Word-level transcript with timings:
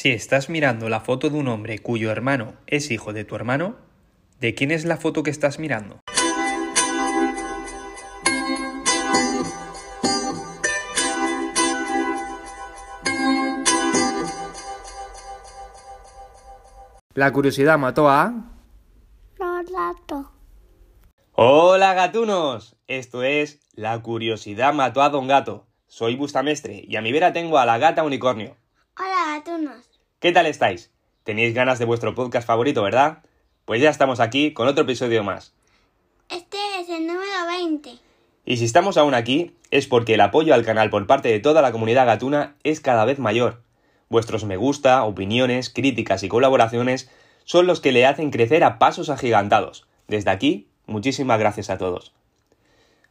Si 0.00 0.12
estás 0.12 0.48
mirando 0.48 0.88
la 0.88 1.00
foto 1.00 1.28
de 1.28 1.36
un 1.36 1.48
hombre 1.48 1.80
cuyo 1.80 2.12
hermano 2.12 2.54
es 2.68 2.92
hijo 2.92 3.12
de 3.12 3.24
tu 3.24 3.34
hermano, 3.34 3.74
¿de 4.38 4.54
quién 4.54 4.70
es 4.70 4.84
la 4.84 4.96
foto 4.96 5.24
que 5.24 5.30
estás 5.30 5.58
mirando? 5.58 5.98
La 17.14 17.32
curiosidad 17.32 17.76
mató 17.76 18.08
a... 18.08 18.32
Lorato. 19.36 20.30
Hola 21.32 21.94
gatunos, 21.94 22.76
esto 22.86 23.24
es 23.24 23.58
La 23.72 24.00
curiosidad 24.00 24.72
mató 24.72 25.02
a 25.02 25.08
Don 25.08 25.26
Gato. 25.26 25.66
Soy 25.88 26.14
Bustamestre 26.14 26.84
y 26.86 26.94
a 26.94 27.02
mi 27.02 27.10
vera 27.10 27.32
tengo 27.32 27.58
a 27.58 27.66
la 27.66 27.78
gata 27.78 28.04
unicornio. 28.04 28.56
Hola, 29.00 29.36
gatunos. 29.36 29.87
¿Qué 30.20 30.32
tal 30.32 30.46
estáis? 30.46 30.90
Tenéis 31.22 31.54
ganas 31.54 31.78
de 31.78 31.84
vuestro 31.84 32.12
podcast 32.16 32.44
favorito, 32.44 32.82
¿verdad? 32.82 33.18
Pues 33.64 33.80
ya 33.80 33.88
estamos 33.88 34.18
aquí 34.18 34.52
con 34.52 34.66
otro 34.66 34.82
episodio 34.82 35.22
más. 35.22 35.54
Este 36.28 36.58
es 36.80 36.88
el 36.88 37.06
número 37.06 37.46
20. 37.46 37.90
Y 38.44 38.56
si 38.56 38.64
estamos 38.64 38.96
aún 38.96 39.14
aquí, 39.14 39.54
es 39.70 39.86
porque 39.86 40.14
el 40.14 40.20
apoyo 40.20 40.54
al 40.54 40.64
canal 40.64 40.90
por 40.90 41.06
parte 41.06 41.28
de 41.28 41.38
toda 41.38 41.62
la 41.62 41.70
comunidad 41.70 42.06
gatuna 42.06 42.56
es 42.64 42.80
cada 42.80 43.04
vez 43.04 43.20
mayor. 43.20 43.62
Vuestros 44.08 44.44
me 44.44 44.56
gusta, 44.56 45.04
opiniones, 45.04 45.70
críticas 45.70 46.24
y 46.24 46.28
colaboraciones 46.28 47.08
son 47.44 47.68
los 47.68 47.80
que 47.80 47.92
le 47.92 48.04
hacen 48.04 48.32
crecer 48.32 48.64
a 48.64 48.80
pasos 48.80 49.10
agigantados. 49.10 49.86
Desde 50.08 50.32
aquí, 50.32 50.66
muchísimas 50.86 51.38
gracias 51.38 51.70
a 51.70 51.78
todos. 51.78 52.12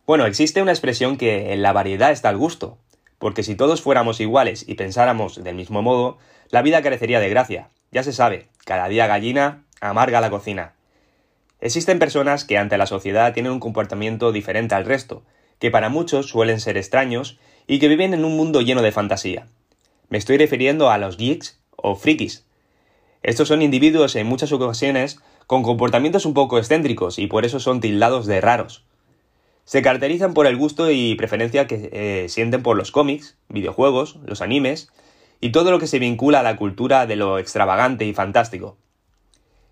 Bueno, 0.05 0.25
existe 0.25 0.61
una 0.61 0.73
expresión 0.73 1.15
que 1.15 1.53
en 1.53 1.61
la 1.61 1.71
variedad 1.71 2.11
está 2.11 2.29
el 2.29 2.37
gusto, 2.37 2.79
porque 3.19 3.43
si 3.43 3.55
todos 3.55 3.81
fuéramos 3.81 4.19
iguales 4.19 4.63
y 4.67 4.75
pensáramos 4.75 5.43
del 5.43 5.55
mismo 5.55 5.81
modo, 5.81 6.17
la 6.49 6.61
vida 6.61 6.81
carecería 6.81 7.19
de 7.19 7.29
gracia. 7.29 7.69
Ya 7.91 8.03
se 8.03 8.13
sabe, 8.13 8.47
cada 8.65 8.87
día 8.87 9.07
gallina 9.07 9.63
amarga 9.81 10.21
la 10.21 10.29
cocina. 10.29 10.73
Existen 11.59 11.99
personas 11.99 12.45
que 12.45 12.57
ante 12.57 12.77
la 12.77 12.85
sociedad 12.85 13.33
tienen 13.33 13.51
un 13.51 13.59
comportamiento 13.59 14.31
diferente 14.31 14.75
al 14.75 14.85
resto, 14.85 15.23
que 15.59 15.71
para 15.71 15.89
muchos 15.89 16.27
suelen 16.27 16.59
ser 16.59 16.77
extraños 16.77 17.39
y 17.65 17.79
que 17.79 17.87
viven 17.87 18.13
en 18.13 18.25
un 18.25 18.37
mundo 18.37 18.61
lleno 18.61 18.81
de 18.81 18.91
fantasía. 18.91 19.47
Me 20.09 20.17
estoy 20.17 20.37
refiriendo 20.37 20.89
a 20.89 20.97
los 20.97 21.17
geeks 21.17 21.59
o 21.75 21.95
frikis. 21.95 22.45
Estos 23.23 23.47
son 23.47 23.61
individuos 23.61 24.15
en 24.15 24.27
muchas 24.27 24.51
ocasiones 24.51 25.19
con 25.47 25.63
comportamientos 25.63 26.25
un 26.25 26.33
poco 26.33 26.59
excéntricos 26.59 27.19
y 27.19 27.27
por 27.27 27.45
eso 27.45 27.59
son 27.59 27.81
tildados 27.81 28.27
de 28.27 28.39
raros. 28.39 28.83
Se 29.67 29.81
caracterizan 29.81 30.33
por 30.33 30.47
el 30.47 30.55
gusto 30.55 30.89
y 30.91 31.15
preferencia 31.15 31.67
que 31.67 31.89
eh, 31.91 32.29
sienten 32.29 32.63
por 32.63 32.77
los 32.77 32.91
cómics, 32.91 33.35
videojuegos, 33.49 34.17
los 34.25 34.41
animes 34.41 34.89
y 35.41 35.51
todo 35.51 35.71
lo 35.71 35.79
que 35.79 35.87
se 35.87 35.99
vincula 35.99 36.39
a 36.39 36.43
la 36.43 36.55
cultura 36.55 37.05
de 37.05 37.17
lo 37.17 37.37
extravagante 37.37 38.05
y 38.05 38.13
fantástico. 38.13 38.77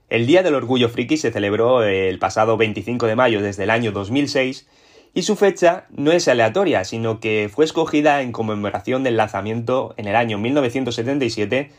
El 0.09 0.27
Día 0.27 0.43
del 0.43 0.55
Orgullo 0.55 0.89
Friki 0.89 1.15
se 1.15 1.31
celebró 1.31 1.81
el 1.81 2.19
pasado 2.19 2.57
25 2.57 3.07
de 3.07 3.15
mayo 3.15 3.41
desde 3.41 3.63
el 3.63 3.69
año 3.69 3.93
2006 3.93 4.67
y 5.13 5.21
su 5.21 5.37
fecha 5.37 5.85
no 5.91 6.11
es 6.11 6.27
aleatoria, 6.27 6.83
sino 6.83 7.21
que 7.21 7.49
fue 7.49 7.63
escogida 7.63 8.21
en 8.21 8.33
conmemoración 8.33 9.01
del 9.05 9.15
lanzamiento 9.15 9.93
en 9.95 10.09
el 10.09 10.17
año 10.17 10.37
1977 10.37 11.71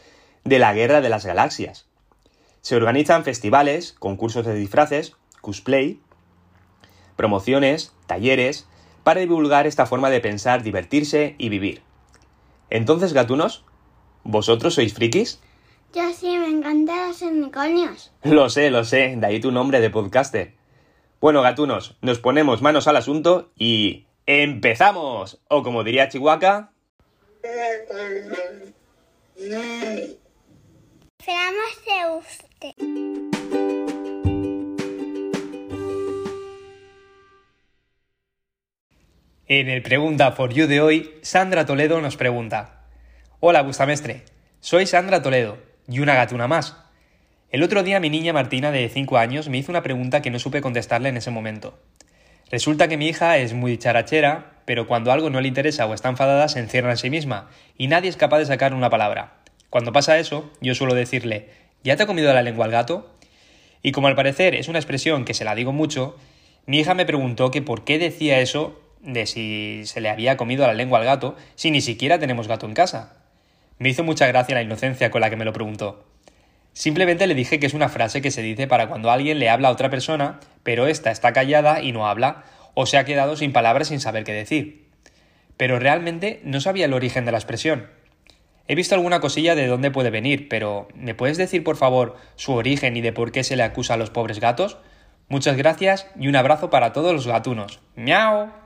de 0.43 0.59
la 0.59 0.73
Guerra 0.73 1.03
de 1.03 1.11
las 1.11 1.27
Galaxias. 1.27 1.85
Se 2.63 2.77
organizan 2.77 3.25
festivales, 3.25 3.95
concursos 3.99 4.47
de 4.47 4.55
disfraces, 4.55 5.13
cosplay, 5.43 6.01
promociones, 7.17 7.93
talleres, 8.07 8.69
para 9.03 9.21
divulgar 9.21 9.67
esta 9.67 9.87
forma 9.87 10.11
de 10.11 10.21
pensar, 10.21 10.63
divertirse 10.63 11.35
y 11.39 11.49
vivir. 11.49 11.83
Entonces, 12.71 13.13
gatunos, 13.13 13.65
¿vosotros 14.25 14.75
sois 14.75 14.95
frikis? 14.95 15.41
Yo 15.95 16.03
sí, 16.13 16.37
me 16.37 16.49
encantan 16.49 17.09
los 17.09 17.23
unicornios. 17.23 18.13
Lo 18.23 18.51
sé, 18.51 18.71
lo 18.71 18.85
sé, 18.85 19.15
de 19.17 19.27
ahí 19.27 19.41
tu 19.41 19.53
nombre 19.53 19.81
de 19.81 19.91
podcaster. 19.91 20.55
Bueno, 21.21 21.43
gatunos, 21.43 21.97
nos 22.03 22.19
ponemos 22.19 22.63
manos 22.63 22.89
al 22.89 22.97
asunto 22.97 23.51
y... 23.57 24.07
¡Empezamos! 24.27 25.41
O 25.49 25.63
como 25.63 25.85
diría 25.85 26.09
Chihuahua... 26.09 26.73
Esperamos. 31.19 33.36
En 39.49 39.69
el 39.69 39.81
Pregunta 39.81 40.33
for 40.33 40.53
You 40.53 40.67
de 40.67 40.81
hoy, 40.81 41.15
Sandra 41.23 41.67
Toledo 41.67 42.01
nos 42.01 42.17
pregunta: 42.17 42.81
Hola, 43.39 43.63
Bustamestre, 43.63 44.25
soy 44.59 44.87
Sandra 44.87 45.23
Toledo 45.23 45.59
y 45.87 46.01
una 46.01 46.17
gatuna 46.17 46.49
más. 46.49 46.77
El 47.51 47.63
otro 47.63 47.85
día 47.85 48.01
mi 48.01 48.11
niña 48.11 48.33
Martina, 48.33 48.73
de 48.73 48.89
5 48.89 49.19
años, 49.19 49.49
me 49.49 49.59
hizo 49.59 49.71
una 49.71 49.85
pregunta 49.85 50.21
que 50.21 50.33
no 50.33 50.41
supe 50.41 50.61
contestarle 50.61 51.11
en 51.11 51.17
ese 51.17 51.31
momento. 51.31 51.79
Resulta 52.51 52.89
que 52.89 52.97
mi 52.97 53.07
hija 53.07 53.39
es 53.39 53.55
muy 53.55 53.79
charachera, 53.79 54.57
pero 54.65 54.89
cuando 54.89 55.13
algo 55.13 55.31
no 55.31 55.41
le 55.41 55.47
interesa 55.47 55.87
o 55.87 55.95
está 55.95 56.09
enfadada 56.09 56.49
se 56.49 56.59
encierra 56.59 56.91
en 56.91 56.97
sí 56.97 57.09
misma 57.09 57.49
y 57.79 57.87
nadie 57.87 58.11
es 58.11 58.17
capaz 58.17 58.41
de 58.41 58.47
sacar 58.47 58.75
una 58.75 58.91
palabra. 58.91 59.35
Cuando 59.71 59.93
pasa 59.93 60.19
eso, 60.19 60.51
yo 60.61 60.75
suelo 60.75 60.95
decirle: 60.95 61.51
¿Ya 61.85 61.95
te 61.95 62.03
ha 62.03 62.07
comido 62.09 62.35
la 62.35 62.43
lengua 62.43 62.67
el 62.67 62.73
gato? 62.73 63.15
Y 63.81 63.93
como 63.93 64.09
al 64.09 64.17
parecer 64.17 64.57
es 64.57 64.67
una 64.67 64.81
expresión 64.81 65.25
que 65.25 65.35
se 65.35 65.45
la 65.45 65.55
digo 65.55 65.73
mucho, 65.73 66.17
mi 66.67 66.81
hija 66.81 66.95
me 66.95 67.07
preguntó 67.07 67.53
que 67.53 67.63
por 67.63 67.85
qué 67.85 68.01
decía 68.01 68.41
eso 68.41 68.83
de 69.07 69.25
si 69.25 69.83
se 69.87 70.01
le 70.03 70.11
había 70.11 70.37
comido 70.37 70.67
la 70.67 70.75
lengua 70.75 70.99
al 70.99 71.05
gato 71.05 71.37
si 71.55 71.71
ni 71.71 71.81
siquiera 71.81 72.19
tenemos 72.19 72.49
gato 72.49 72.67
en 72.67 72.75
casa. 72.75 73.15
Me 73.79 73.89
hizo 73.89 74.05
mucha 74.05 74.27
gracia 74.27 74.55
la 74.55 74.63
inocencia 74.63 75.11
con 75.11 75.21
la 75.21 75.31
que 75.31 75.37
me 75.37 75.45
lo 75.45 75.53
preguntó. 75.53 76.05
Simplemente 76.73 77.27
le 77.27 77.35
dije 77.35 77.59
que 77.59 77.67
es 77.67 77.75
una 77.75 77.89
frase 77.89 78.21
que 78.21 78.31
se 78.31 78.43
dice 78.43 78.67
para 78.67 78.89
cuando 78.89 79.11
alguien 79.11 79.39
le 79.39 79.49
habla 79.49 79.69
a 79.69 79.73
otra 79.73 79.89
persona, 79.89 80.41
pero 80.63 80.87
ésta 80.87 81.11
está 81.11 81.33
callada 81.33 81.81
y 81.81 81.93
no 81.93 82.07
habla, 82.07 82.45
o 82.75 82.85
se 82.85 82.99
ha 82.99 83.05
quedado 83.07 83.37
sin 83.37 83.53
palabras 83.53 83.89
sin 83.89 84.01
saber 84.01 84.25
qué 84.25 84.33
decir. 84.33 84.89
Pero 85.57 85.79
realmente 85.79 86.41
no 86.45 86.61
sabía 86.61 86.85
el 86.85 86.93
origen 86.93 87.25
de 87.25 87.33
la 87.33 87.39
expresión. 87.39 87.89
He 88.69 88.75
visto 88.75 88.95
alguna 88.95 89.21
cosilla 89.21 89.55
de 89.55 89.69
dónde 89.69 89.91
puede 89.91 90.11
venir, 90.11 90.49
pero 90.49 90.89
¿me 90.95 91.15
puedes 91.15 91.39
decir 91.39 91.65
por 91.65 91.77
favor 91.77 92.17
su 92.35 92.53
origen 92.53 92.97
y 92.97 93.01
de 93.01 93.13
por 93.13 93.33
qué 93.33 93.45
se 93.45 93.57
le 93.57 93.63
acusa 93.63 93.95
a 93.95 93.97
los 93.97 94.11
pobres 94.11 94.41
gatos? 94.41 94.77
Muchas 95.29 95.57
gracias 95.57 96.07
y 96.19 96.29
un 96.29 96.37
abrazo 96.37 96.69
para 96.69 96.93
todos 96.93 97.15
los 97.15 97.27
gatunos. 97.27 97.81
¡Miau! 97.95 98.66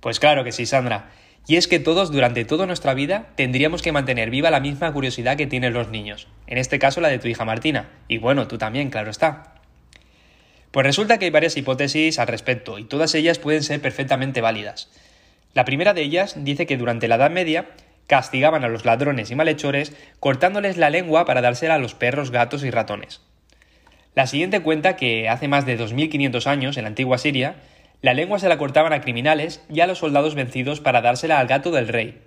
Pues 0.00 0.20
claro 0.20 0.44
que 0.44 0.52
sí, 0.52 0.66
Sandra. 0.66 1.10
Y 1.46 1.56
es 1.56 1.66
que 1.66 1.78
todos 1.80 2.12
durante 2.12 2.44
toda 2.44 2.66
nuestra 2.66 2.94
vida 2.94 3.28
tendríamos 3.34 3.80
que 3.80 3.92
mantener 3.92 4.30
viva 4.30 4.50
la 4.50 4.60
misma 4.60 4.92
curiosidad 4.92 5.36
que 5.36 5.46
tienen 5.46 5.72
los 5.72 5.88
niños. 5.88 6.28
En 6.46 6.58
este 6.58 6.78
caso 6.78 7.00
la 7.00 7.08
de 7.08 7.18
tu 7.18 7.28
hija 7.28 7.44
Martina. 7.44 7.88
Y 8.06 8.18
bueno, 8.18 8.46
tú 8.48 8.58
también, 8.58 8.90
claro 8.90 9.10
está. 9.10 9.54
Pues 10.70 10.84
resulta 10.84 11.18
que 11.18 11.24
hay 11.24 11.30
varias 11.30 11.56
hipótesis 11.56 12.18
al 12.18 12.26
respecto, 12.26 12.78
y 12.78 12.84
todas 12.84 13.14
ellas 13.14 13.38
pueden 13.38 13.62
ser 13.62 13.80
perfectamente 13.80 14.42
válidas. 14.42 14.90
La 15.54 15.64
primera 15.64 15.94
de 15.94 16.02
ellas 16.02 16.34
dice 16.44 16.66
que 16.66 16.76
durante 16.76 17.08
la 17.08 17.14
Edad 17.14 17.30
Media 17.30 17.70
castigaban 18.06 18.64
a 18.64 18.68
los 18.68 18.84
ladrones 18.84 19.30
y 19.30 19.34
malhechores 19.34 19.94
cortándoles 20.20 20.76
la 20.76 20.90
lengua 20.90 21.24
para 21.24 21.40
dársela 21.40 21.76
a 21.76 21.78
los 21.78 21.94
perros, 21.94 22.30
gatos 22.30 22.62
y 22.64 22.70
ratones. 22.70 23.22
La 24.14 24.26
siguiente 24.26 24.60
cuenta 24.60 24.96
que 24.96 25.28
hace 25.28 25.48
más 25.48 25.64
de 25.64 25.76
2500 25.76 26.46
años, 26.46 26.76
en 26.76 26.84
la 26.84 26.88
antigua 26.88 27.18
Siria, 27.18 27.56
la 28.00 28.14
lengua 28.14 28.38
se 28.38 28.48
la 28.48 28.58
cortaban 28.58 28.92
a 28.92 29.00
criminales 29.00 29.64
y 29.68 29.80
a 29.80 29.86
los 29.86 29.98
soldados 29.98 30.34
vencidos 30.34 30.80
para 30.80 31.00
dársela 31.00 31.40
al 31.40 31.48
gato 31.48 31.70
del 31.70 31.88
rey. 31.88 32.22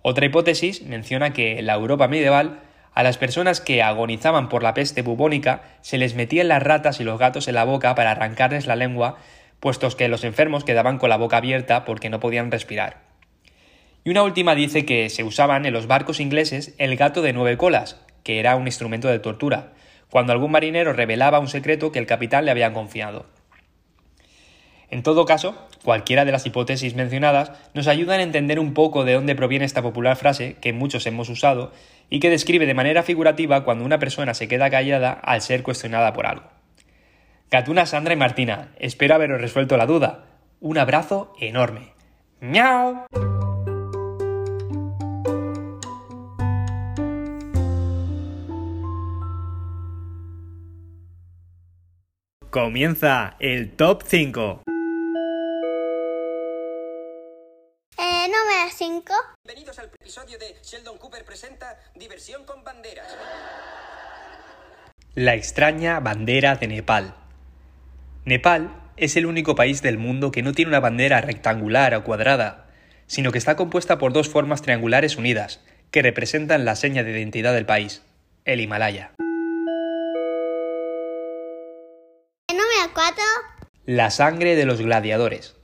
Otra 0.00 0.26
hipótesis 0.26 0.82
menciona 0.82 1.32
que 1.32 1.58
en 1.58 1.66
la 1.66 1.74
Europa 1.74 2.08
medieval 2.08 2.60
a 2.94 3.02
las 3.02 3.18
personas 3.18 3.60
que 3.60 3.82
agonizaban 3.82 4.48
por 4.48 4.62
la 4.62 4.74
peste 4.74 5.02
bubónica 5.02 5.62
se 5.80 5.98
les 5.98 6.14
metían 6.14 6.48
las 6.48 6.62
ratas 6.62 7.00
y 7.00 7.04
los 7.04 7.18
gatos 7.18 7.48
en 7.48 7.54
la 7.54 7.64
boca 7.64 7.94
para 7.94 8.10
arrancarles 8.10 8.66
la 8.66 8.76
lengua, 8.76 9.16
puestos 9.60 9.94
que 9.94 10.08
los 10.08 10.24
enfermos 10.24 10.64
quedaban 10.64 10.98
con 10.98 11.08
la 11.08 11.16
boca 11.16 11.36
abierta 11.36 11.84
porque 11.84 12.10
no 12.10 12.20
podían 12.20 12.50
respirar. 12.50 13.00
Y 14.04 14.10
una 14.10 14.24
última 14.24 14.54
dice 14.54 14.84
que 14.84 15.08
se 15.10 15.22
usaban 15.22 15.64
en 15.64 15.72
los 15.72 15.86
barcos 15.86 16.18
ingleses 16.18 16.74
el 16.78 16.96
gato 16.96 17.22
de 17.22 17.32
nueve 17.32 17.56
colas, 17.56 18.00
que 18.24 18.40
era 18.40 18.56
un 18.56 18.66
instrumento 18.66 19.08
de 19.08 19.20
tortura, 19.20 19.72
cuando 20.10 20.32
algún 20.32 20.50
marinero 20.50 20.92
revelaba 20.92 21.38
un 21.38 21.48
secreto 21.48 21.92
que 21.92 21.98
el 21.98 22.06
capitán 22.06 22.44
le 22.44 22.50
había 22.50 22.72
confiado. 22.72 23.26
En 24.92 25.02
todo 25.02 25.24
caso, 25.24 25.56
cualquiera 25.84 26.26
de 26.26 26.32
las 26.32 26.44
hipótesis 26.44 26.94
mencionadas 26.94 27.50
nos 27.72 27.88
ayudan 27.88 28.20
a 28.20 28.24
entender 28.24 28.60
un 28.60 28.74
poco 28.74 29.04
de 29.04 29.14
dónde 29.14 29.34
proviene 29.34 29.64
esta 29.64 29.80
popular 29.80 30.16
frase 30.16 30.56
que 30.60 30.74
muchos 30.74 31.06
hemos 31.06 31.30
usado 31.30 31.72
y 32.10 32.20
que 32.20 32.28
describe 32.28 32.66
de 32.66 32.74
manera 32.74 33.02
figurativa 33.02 33.64
cuando 33.64 33.86
una 33.86 33.98
persona 33.98 34.34
se 34.34 34.48
queda 34.48 34.68
callada 34.68 35.12
al 35.12 35.40
ser 35.40 35.62
cuestionada 35.62 36.12
por 36.12 36.26
algo. 36.26 36.44
Gatuna, 37.50 37.86
Sandra 37.86 38.12
y 38.12 38.18
Martina, 38.18 38.74
espero 38.78 39.14
haberos 39.14 39.40
resuelto 39.40 39.78
la 39.78 39.86
duda. 39.86 40.26
Un 40.60 40.76
abrazo 40.76 41.32
enorme. 41.40 41.94
¡Miau! 42.40 43.06
Comienza 52.50 53.36
el 53.38 53.70
top 53.70 54.02
5. 54.06 54.62
Diversión 62.02 62.44
con 62.44 62.64
banderas. 62.64 63.16
La 65.14 65.36
extraña 65.36 66.00
bandera 66.00 66.56
de 66.56 66.66
Nepal. 66.66 67.14
Nepal 68.24 68.74
es 68.96 69.14
el 69.14 69.24
único 69.24 69.54
país 69.54 69.82
del 69.82 69.98
mundo 69.98 70.32
que 70.32 70.42
no 70.42 70.52
tiene 70.52 70.70
una 70.70 70.80
bandera 70.80 71.20
rectangular 71.20 71.94
o 71.94 72.02
cuadrada, 72.02 72.66
sino 73.06 73.30
que 73.30 73.38
está 73.38 73.54
compuesta 73.54 73.98
por 73.98 74.12
dos 74.12 74.28
formas 74.28 74.62
triangulares 74.62 75.16
unidas, 75.16 75.60
que 75.92 76.02
representan 76.02 76.64
la 76.64 76.74
seña 76.74 77.04
de 77.04 77.12
identidad 77.12 77.54
del 77.54 77.66
país, 77.66 78.02
el 78.46 78.60
Himalaya. 78.60 79.12
Número 82.50 82.92
4. 82.94 83.22
La 83.84 84.10
sangre 84.10 84.56
de 84.56 84.66
los 84.66 84.80
gladiadores. 84.80 85.54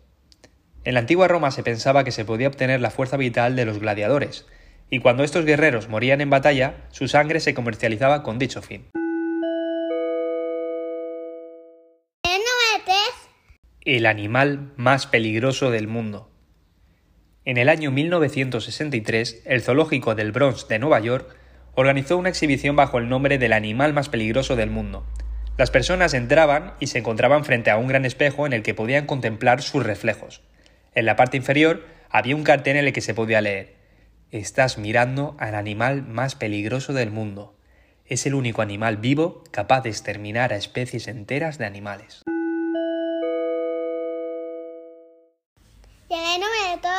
En 0.84 0.94
la 0.94 1.00
antigua 1.00 1.26
Roma 1.26 1.50
se 1.50 1.64
pensaba 1.64 2.04
que 2.04 2.12
se 2.12 2.24
podía 2.24 2.46
obtener 2.46 2.80
la 2.80 2.92
fuerza 2.92 3.16
vital 3.16 3.56
de 3.56 3.64
los 3.64 3.80
gladiadores, 3.80 4.46
y 4.90 5.00
cuando 5.00 5.24
estos 5.24 5.44
guerreros 5.44 5.88
morían 5.88 6.20
en 6.20 6.30
batalla, 6.30 6.86
su 6.90 7.08
sangre 7.08 7.40
se 7.40 7.54
comercializaba 7.54 8.22
con 8.22 8.38
dicho 8.38 8.62
fin. 8.62 8.86
Número 12.24 12.84
3. 12.84 12.96
El 13.84 14.06
animal 14.06 14.72
más 14.76 15.06
peligroso 15.06 15.70
del 15.70 15.88
mundo. 15.88 16.30
En 17.44 17.56
el 17.56 17.68
año 17.68 17.90
1963, 17.90 19.42
el 19.46 19.62
zoológico 19.62 20.14
del 20.14 20.32
Bronx 20.32 20.68
de 20.68 20.78
Nueva 20.78 21.00
York 21.00 21.36
organizó 21.74 22.16
una 22.16 22.28
exhibición 22.28 22.76
bajo 22.76 22.98
el 22.98 23.08
nombre 23.08 23.38
del 23.38 23.52
animal 23.52 23.92
más 23.92 24.08
peligroso 24.08 24.56
del 24.56 24.70
mundo. 24.70 25.06
Las 25.56 25.70
personas 25.70 26.14
entraban 26.14 26.74
y 26.80 26.88
se 26.88 26.98
encontraban 26.98 27.44
frente 27.44 27.70
a 27.70 27.78
un 27.78 27.88
gran 27.88 28.04
espejo 28.04 28.46
en 28.46 28.52
el 28.52 28.62
que 28.62 28.74
podían 28.74 29.06
contemplar 29.06 29.62
sus 29.62 29.82
reflejos. 29.82 30.42
En 30.94 31.06
la 31.06 31.16
parte 31.16 31.36
inferior 31.36 31.84
había 32.10 32.36
un 32.36 32.44
cartel 32.44 32.76
en 32.76 32.86
el 32.86 32.92
que 32.92 33.00
se 33.00 33.14
podía 33.14 33.40
leer 33.40 33.77
Estás 34.30 34.76
mirando 34.76 35.34
al 35.38 35.54
animal 35.54 36.02
más 36.02 36.34
peligroso 36.34 36.92
del 36.92 37.10
mundo. 37.10 37.56
Es 38.04 38.26
el 38.26 38.34
único 38.34 38.60
animal 38.60 38.98
vivo 38.98 39.42
capaz 39.50 39.80
de 39.80 39.88
exterminar 39.88 40.52
a 40.52 40.56
especies 40.56 41.08
enteras 41.08 41.56
de 41.56 41.64
animales. 41.64 42.24
Y 46.10 46.12
el 46.12 46.40
número 46.40 46.78
2. 46.82 46.92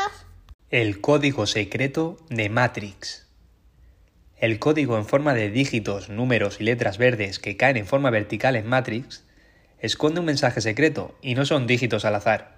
El 0.71 1.01
código 1.01 1.45
secreto 1.45 2.17
de 2.31 2.49
Matrix. 2.49 3.27
El 4.37 4.57
código 4.57 4.97
en 4.97 5.05
forma 5.05 5.35
de 5.35 5.51
dígitos, 5.51 6.09
números 6.09 6.59
y 6.59 6.63
letras 6.63 6.97
verdes 6.97 7.37
que 7.37 7.57
caen 7.57 7.77
en 7.77 7.85
forma 7.85 8.09
vertical 8.09 8.55
en 8.55 8.65
Matrix 8.65 9.23
esconde 9.77 10.21
un 10.21 10.25
mensaje 10.25 10.61
secreto 10.61 11.15
y 11.21 11.35
no 11.35 11.45
son 11.45 11.67
dígitos 11.67 12.05
al 12.05 12.15
azar. 12.15 12.57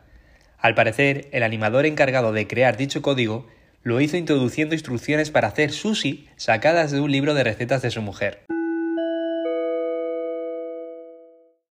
Al 0.57 0.75
parecer, 0.75 1.27
el 1.33 1.43
animador 1.43 1.85
encargado 1.85 2.31
de 2.31 2.47
crear 2.47 2.77
dicho 2.77 3.01
código 3.01 3.49
lo 3.83 3.99
hizo 3.99 4.17
introduciendo 4.17 4.75
instrucciones 4.75 5.31
para 5.31 5.47
hacer 5.47 5.71
sushi 5.71 6.27
sacadas 6.35 6.91
de 6.91 7.01
un 7.01 7.11
libro 7.11 7.33
de 7.33 7.43
recetas 7.43 7.81
de 7.81 7.91
su 7.91 8.01
mujer. 8.01 8.45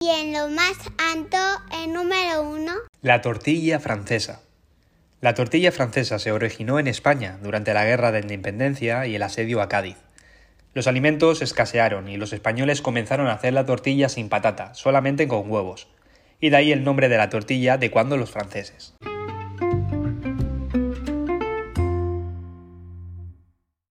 Y 0.02 0.10
en 0.10 0.34
lo 0.34 0.50
más 0.50 0.78
alto, 0.98 1.38
el 1.82 1.94
número 1.94 2.44
1. 2.50 2.72
La 3.02 3.22
tortilla 3.22 3.80
francesa. 3.80 4.42
La 5.22 5.34
tortilla 5.34 5.72
francesa 5.72 6.20
se 6.20 6.34
originó 6.34 6.80
en 6.80 6.88
España 6.88 7.40
durante 7.42 7.74
la 7.74 7.86
Guerra 7.86 8.12
de 8.12 8.20
Independencia 8.20 9.08
y 9.08 9.16
el 9.16 9.24
asedio 9.24 9.62
a 9.62 9.70
Cádiz. 9.70 9.96
Los 10.74 10.88
alimentos 10.88 11.42
escasearon 11.42 12.10
y 12.10 12.18
los 12.18 12.34
españoles 12.34 12.82
comenzaron 12.82 13.28
a 13.28 13.34
hacer 13.34 13.54
la 13.54 13.66
tortilla 13.66 14.10
sin 14.10 14.28
patata, 14.28 14.74
solamente 14.74 15.30
con 15.30 15.50
huevos. 15.50 15.88
Y 16.42 16.50
de 16.50 16.58
ahí 16.58 16.72
el 16.74 16.84
nombre 16.84 17.08
de 17.08 17.18
la 17.18 17.30
tortilla 17.30 17.78
de 17.78 17.92
cuando 17.92 18.18
los 18.18 18.32
franceses. 18.32 18.96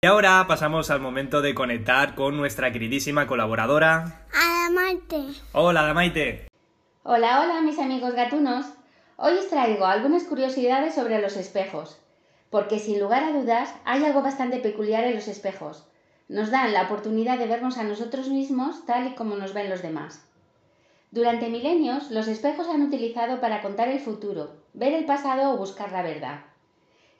Y 0.03 0.07
ahora 0.07 0.43
pasamos 0.47 0.89
al 0.89 0.99
momento 0.99 1.43
de 1.43 1.53
conectar 1.53 2.15
con 2.15 2.35
nuestra 2.35 2.71
queridísima 2.71 3.27
colaboradora. 3.27 4.25
Adamante. 4.33 5.27
Hola, 5.51 5.83
Damaite. 5.83 6.47
Hola, 7.03 7.41
hola 7.41 7.61
mis 7.61 7.77
amigos 7.77 8.15
gatunos. 8.15 8.65
Hoy 9.17 9.33
os 9.37 9.47
traigo 9.47 9.85
algunas 9.85 10.23
curiosidades 10.23 10.95
sobre 10.95 11.21
los 11.21 11.37
espejos, 11.37 12.01
porque 12.49 12.79
sin 12.79 12.99
lugar 12.99 13.23
a 13.23 13.31
dudas 13.31 13.75
hay 13.85 14.03
algo 14.03 14.23
bastante 14.23 14.57
peculiar 14.57 15.03
en 15.03 15.13
los 15.13 15.27
espejos. 15.27 15.87
Nos 16.27 16.49
dan 16.49 16.73
la 16.73 16.85
oportunidad 16.85 17.37
de 17.37 17.45
vernos 17.45 17.77
a 17.77 17.83
nosotros 17.83 18.27
mismos 18.29 18.87
tal 18.87 19.05
y 19.05 19.13
como 19.13 19.35
nos 19.35 19.53
ven 19.53 19.69
los 19.69 19.83
demás. 19.83 20.27
Durante 21.11 21.47
milenios, 21.47 22.09
los 22.09 22.27
espejos 22.27 22.65
se 22.65 22.71
han 22.71 22.81
utilizado 22.81 23.39
para 23.39 23.61
contar 23.61 23.87
el 23.87 23.99
futuro, 23.99 24.63
ver 24.73 24.93
el 24.93 25.05
pasado 25.05 25.51
o 25.51 25.57
buscar 25.57 25.91
la 25.91 26.01
verdad. 26.01 26.50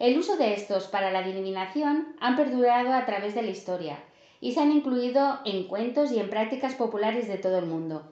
El 0.01 0.17
uso 0.17 0.35
de 0.35 0.55
estos 0.55 0.87
para 0.87 1.11
la 1.11 1.19
adivinación 1.19 2.15
han 2.19 2.35
perdurado 2.35 2.91
a 2.91 3.05
través 3.05 3.35
de 3.35 3.43
la 3.43 3.51
historia 3.51 3.99
y 4.39 4.53
se 4.53 4.59
han 4.59 4.71
incluido 4.71 5.37
en 5.45 5.67
cuentos 5.67 6.11
y 6.11 6.19
en 6.19 6.27
prácticas 6.27 6.73
populares 6.73 7.27
de 7.27 7.37
todo 7.37 7.59
el 7.59 7.67
mundo. 7.67 8.11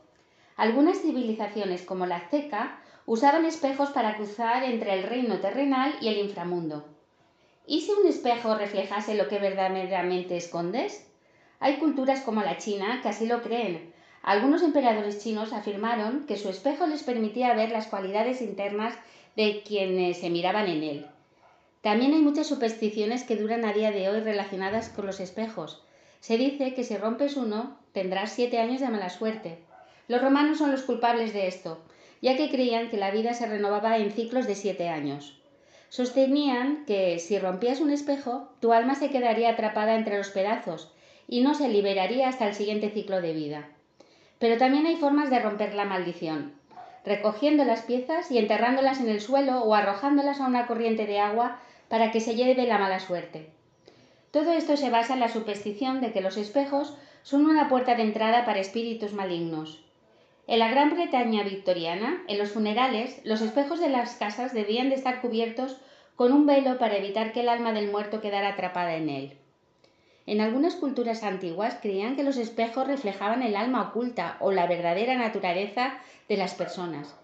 Algunas 0.56 1.02
civilizaciones 1.02 1.82
como 1.82 2.06
la 2.06 2.18
azteca 2.18 2.80
usaban 3.08 3.44
espejos 3.44 3.90
para 3.90 4.18
cruzar 4.18 4.64
entre 4.66 4.94
el 4.94 5.02
reino 5.02 5.40
terrenal 5.40 5.96
y 6.00 6.10
el 6.10 6.20
inframundo. 6.20 6.86
¿Y 7.66 7.82
si 7.82 7.92
un 7.92 8.06
espejo 8.06 8.54
reflejase 8.54 9.16
lo 9.16 9.28
que 9.28 9.40
verdaderamente 9.40 10.38
escondes? 10.38 11.12
Hay 11.60 11.78
culturas 11.78 12.22
como 12.22 12.44
la 12.44 12.60
China 12.60 13.00
que 13.02 13.10
así 13.10 13.26
lo 13.26 13.42
creen. 13.42 13.92
Algunos 14.22 14.62
emperadores 14.62 15.24
chinos 15.24 15.54
afirmaron 15.54 16.28
que 16.28 16.38
su 16.38 16.50
espejo 16.50 16.86
les 16.86 17.02
permitía 17.02 17.56
ver 17.56 17.72
las 17.72 17.88
cualidades 17.88 18.44
internas 18.44 18.94
de 19.36 19.64
quienes 19.64 20.20
se 20.20 20.30
miraban 20.30 20.68
en 20.68 20.84
él. 20.84 21.08
También 21.82 22.14
hay 22.14 22.22
muchas 22.22 22.48
supersticiones 22.48 23.24
que 23.24 23.38
duran 23.38 23.64
a 23.64 23.72
día 23.72 23.92
de 23.92 24.10
hoy 24.10 24.20
relacionadas 24.20 24.90
con 24.90 25.06
los 25.06 25.20
espejos. 25.20 25.82
Se 26.20 26.38
dice 26.38 26.74
que 26.74 26.84
si 26.84 26.98
rompes 26.98 27.38
uno, 27.38 27.78
tendrás 27.94 28.34
siete 28.34 28.60
años 28.60 28.82
de 28.82 28.90
mala 28.90 29.10
suerte. 29.10 29.60
Los 30.10 30.22
romanos 30.22 30.58
son 30.58 30.72
los 30.72 30.84
culpables 30.84 31.34
de 31.34 31.48
esto, 31.48 31.82
ya 32.22 32.36
que 32.36 32.50
creían 32.50 32.90
que 32.90 32.98
la 32.98 33.12
vida 33.12 33.34
se 33.34 33.46
renovaba 33.46 33.98
en 33.98 34.12
ciclos 34.12 34.46
de 34.46 34.56
siete 34.56 34.90
años. 34.90 35.40
Sostenían 35.88 36.84
que 36.86 37.18
si 37.18 37.40
rompías 37.40 37.80
un 37.80 37.92
espejo, 37.92 38.50
tu 38.60 38.74
alma 38.74 38.96
se 38.96 39.10
quedaría 39.10 39.52
atrapada 39.52 39.96
entre 39.96 40.18
los 40.18 40.30
pedazos 40.30 40.92
y 41.28 41.42
no 41.42 41.54
se 41.54 41.70
liberaría 41.70 42.28
hasta 42.28 42.48
el 42.48 42.56
siguiente 42.56 42.90
ciclo 42.90 43.22
de 43.22 43.34
vida. 43.34 43.70
Pero 44.38 44.58
también 44.58 44.86
hay 44.86 44.98
formas 44.98 45.30
de 45.30 45.40
romper 45.40 45.74
la 45.74 45.86
maldición, 45.86 46.54
recogiendo 47.06 47.64
las 47.64 47.84
piezas 47.84 48.30
y 48.32 48.38
enterrándolas 48.38 49.00
en 49.00 49.10
el 49.10 49.22
suelo 49.22 49.62
o 49.62 49.74
arrojándolas 49.74 50.42
a 50.42 50.48
una 50.48 50.68
corriente 50.68 51.06
de 51.06 51.20
agua 51.20 51.60
para 51.90 52.12
que 52.12 52.22
se 52.22 52.36
lleve 52.36 52.66
la 52.66 52.78
mala 52.78 53.00
suerte. 53.00 53.50
Todo 54.32 54.54
esto 54.54 54.78
se 54.78 54.90
basa 54.90 55.16
en 55.16 55.20
la 55.20 55.30
superstición 55.30 56.02
de 56.02 56.12
que 56.14 56.22
los 56.22 56.38
espejos 56.38 56.96
son 57.24 57.46
una 57.46 57.68
puerta 57.68 57.96
de 57.96 58.04
entrada 58.04 58.46
para 58.46 58.60
espíritus 58.60 59.12
malignos. 59.12 59.84
En 60.48 60.60
la 60.60 60.70
Gran 60.70 60.92
Bretaña 60.92 61.44
victoriana, 61.44 62.24
en 62.28 62.38
los 62.38 62.52
funerales, 62.52 63.22
los 63.24 63.42
espejos 63.42 63.80
de 63.80 63.90
las 63.90 64.16
casas 64.16 64.54
debían 64.54 64.90
de 64.90 64.96
estar 64.96 65.22
cubiertos 65.22 65.78
con 66.16 66.32
un 66.32 66.46
velo 66.46 66.78
para 66.78 66.98
evitar 66.98 67.34
que 67.34 67.42
el 67.42 67.50
alma 67.50 67.72
del 67.72 67.92
muerto 67.92 68.22
quedara 68.22 68.50
atrapada 68.50 68.96
en 68.96 69.10
él. 69.10 69.38
En 70.26 70.42
algunas 70.42 70.76
culturas 70.76 71.24
antiguas 71.24 71.78
creían 71.82 72.16
que 72.16 72.24
los 72.24 72.38
espejos 72.38 72.88
reflejaban 72.88 73.42
el 73.42 73.56
alma 73.56 73.82
oculta 73.90 74.38
o 74.40 74.52
la 74.52 74.68
verdadera 74.68 75.16
naturaleza 75.16 75.98
de 76.28 76.38
las 76.38 76.54
personas. 76.54 77.19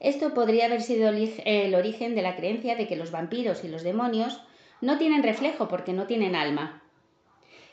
Esto 0.00 0.34
podría 0.34 0.66
haber 0.66 0.82
sido 0.82 1.08
el 1.08 1.74
origen 1.74 2.14
de 2.14 2.22
la 2.22 2.36
creencia 2.36 2.76
de 2.76 2.86
que 2.86 2.96
los 2.96 3.10
vampiros 3.10 3.64
y 3.64 3.68
los 3.68 3.82
demonios 3.82 4.40
no 4.80 4.98
tienen 4.98 5.22
reflejo 5.22 5.68
porque 5.68 5.92
no 5.92 6.06
tienen 6.06 6.34
alma. 6.34 6.82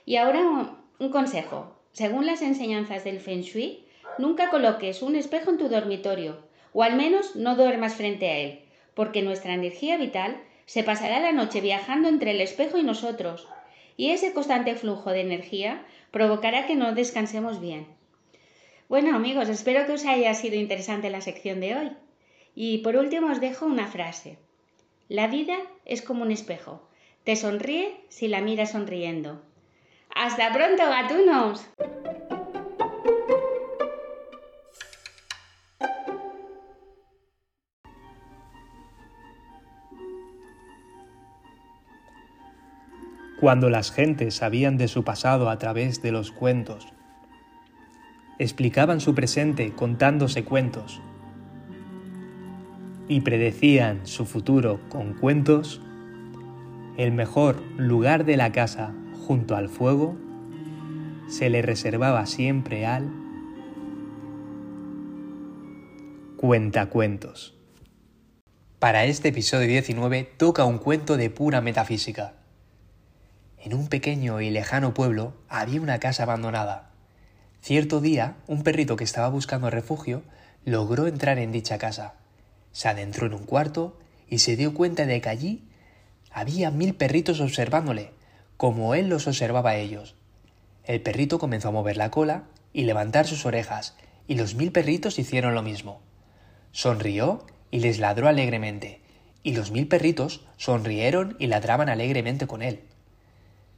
Y 0.05 0.15
ahora 0.15 0.77
un 0.99 1.09
consejo. 1.09 1.75
Según 1.91 2.25
las 2.25 2.41
enseñanzas 2.41 3.03
del 3.03 3.19
Feng 3.19 3.41
Shui, 3.41 3.85
nunca 4.17 4.49
coloques 4.49 5.01
un 5.01 5.15
espejo 5.15 5.51
en 5.51 5.57
tu 5.57 5.69
dormitorio, 5.69 6.39
o 6.71 6.83
al 6.83 6.95
menos 6.95 7.35
no 7.35 7.55
duermas 7.55 7.95
frente 7.95 8.29
a 8.29 8.37
él, 8.37 8.61
porque 8.93 9.21
nuestra 9.21 9.53
energía 9.53 9.97
vital 9.97 10.37
se 10.65 10.83
pasará 10.83 11.19
la 11.19 11.31
noche 11.31 11.61
viajando 11.61 12.07
entre 12.07 12.31
el 12.31 12.41
espejo 12.41 12.77
y 12.77 12.83
nosotros, 12.83 13.47
y 13.95 14.09
ese 14.09 14.33
constante 14.33 14.75
flujo 14.75 15.11
de 15.11 15.21
energía 15.21 15.85
provocará 16.11 16.65
que 16.65 16.75
no 16.75 16.93
descansemos 16.93 17.59
bien. 17.59 17.85
Bueno 18.89 19.15
amigos, 19.15 19.49
espero 19.49 19.85
que 19.85 19.93
os 19.93 20.05
haya 20.05 20.33
sido 20.33 20.55
interesante 20.55 21.09
la 21.09 21.21
sección 21.21 21.59
de 21.59 21.75
hoy. 21.75 21.91
Y 22.55 22.79
por 22.79 22.95
último 22.95 23.31
os 23.31 23.41
dejo 23.41 23.65
una 23.65 23.87
frase. 23.87 24.37
La 25.09 25.27
vida 25.27 25.57
es 25.85 26.01
como 26.01 26.23
un 26.23 26.31
espejo. 26.31 26.87
Te 27.23 27.35
sonríe 27.35 28.05
si 28.09 28.27
la 28.27 28.41
miras 28.41 28.71
sonriendo. 28.71 29.41
¡Hasta 30.13 30.53
pronto, 30.53 30.83
gatunos! 30.83 31.67
Cuando 43.39 43.69
las 43.69 43.91
gentes 43.91 44.35
sabían 44.35 44.77
de 44.77 44.87
su 44.87 45.03
pasado 45.03 45.49
a 45.49 45.57
través 45.57 46.01
de 46.01 46.11
los 46.13 46.31
cuentos, 46.31 46.87
explicaban 48.39 49.01
su 49.01 49.13
presente 49.13 49.73
contándose 49.73 50.45
cuentos 50.45 51.01
y 53.13 53.21
predecían 53.21 54.07
su 54.07 54.25
futuro 54.25 54.79
con 54.89 55.13
cuentos, 55.13 55.79
el 56.97 57.11
mejor 57.11 57.61
lugar 57.77 58.25
de 58.25 58.37
la 58.37 58.51
casa, 58.51 58.91
junto 59.27 59.55
al 59.55 59.69
fuego, 59.69 60.17
se 61.27 61.51
le 61.51 61.61
reservaba 61.61 62.25
siempre 62.25 62.87
al 62.87 63.11
cuentacuentos. 66.37 67.55
Para 68.79 69.05
este 69.05 69.29
episodio 69.29 69.67
19 69.67 70.23
toca 70.35 70.65
un 70.65 70.79
cuento 70.79 71.15
de 71.15 71.29
pura 71.29 71.61
metafísica. 71.61 72.33
En 73.59 73.75
un 73.75 73.89
pequeño 73.89 74.41
y 74.41 74.49
lejano 74.49 74.95
pueblo 74.95 75.35
había 75.49 75.81
una 75.81 75.99
casa 75.99 76.23
abandonada. 76.23 76.89
Cierto 77.61 78.01
día, 78.01 78.37
un 78.47 78.63
perrito 78.63 78.95
que 78.95 79.03
estaba 79.03 79.29
buscando 79.29 79.69
refugio 79.69 80.23
logró 80.65 81.05
entrar 81.05 81.37
en 81.37 81.51
dicha 81.51 81.77
casa. 81.77 82.15
Se 82.73 82.89
adentró 82.89 83.27
en 83.27 83.33
un 83.33 83.45
cuarto 83.45 83.97
y 84.27 84.39
se 84.39 84.57
dio 84.57 84.73
cuenta 84.73 85.05
de 85.05 85.21
que 85.21 85.29
allí 85.29 85.63
había 86.31 86.71
mil 86.71 86.95
perritos 86.95 87.39
observándole, 87.39 88.11
como 88.57 88.95
él 88.95 89.07
los 89.07 89.27
observaba 89.27 89.71
a 89.71 89.77
ellos. 89.77 90.15
El 90.83 91.01
perrito 91.01 91.39
comenzó 91.39 91.69
a 91.69 91.71
mover 91.71 91.95
la 91.95 92.11
cola 92.11 92.43
y 92.73 92.83
levantar 92.83 93.27
sus 93.27 93.45
orejas, 93.45 93.95
y 94.27 94.35
los 94.35 94.55
mil 94.55 94.71
perritos 94.71 95.19
hicieron 95.19 95.53
lo 95.53 95.61
mismo. 95.61 96.01
Sonrió 96.71 97.45
y 97.71 97.79
les 97.79 97.99
ladró 97.99 98.27
alegremente, 98.27 99.01
y 99.43 99.53
los 99.55 99.71
mil 99.71 99.87
perritos 99.87 100.45
sonrieron 100.57 101.35
y 101.39 101.47
ladraban 101.47 101.89
alegremente 101.89 102.47
con 102.47 102.61
él. 102.61 102.81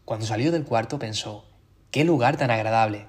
Cuando 0.06 0.26
salió 0.26 0.52
del 0.52 0.64
cuarto 0.64 1.00
pensó, 1.00 1.50
¡qué 1.92 2.06
lugar 2.06 2.38
tan 2.38 2.52
agradable! 2.52 3.08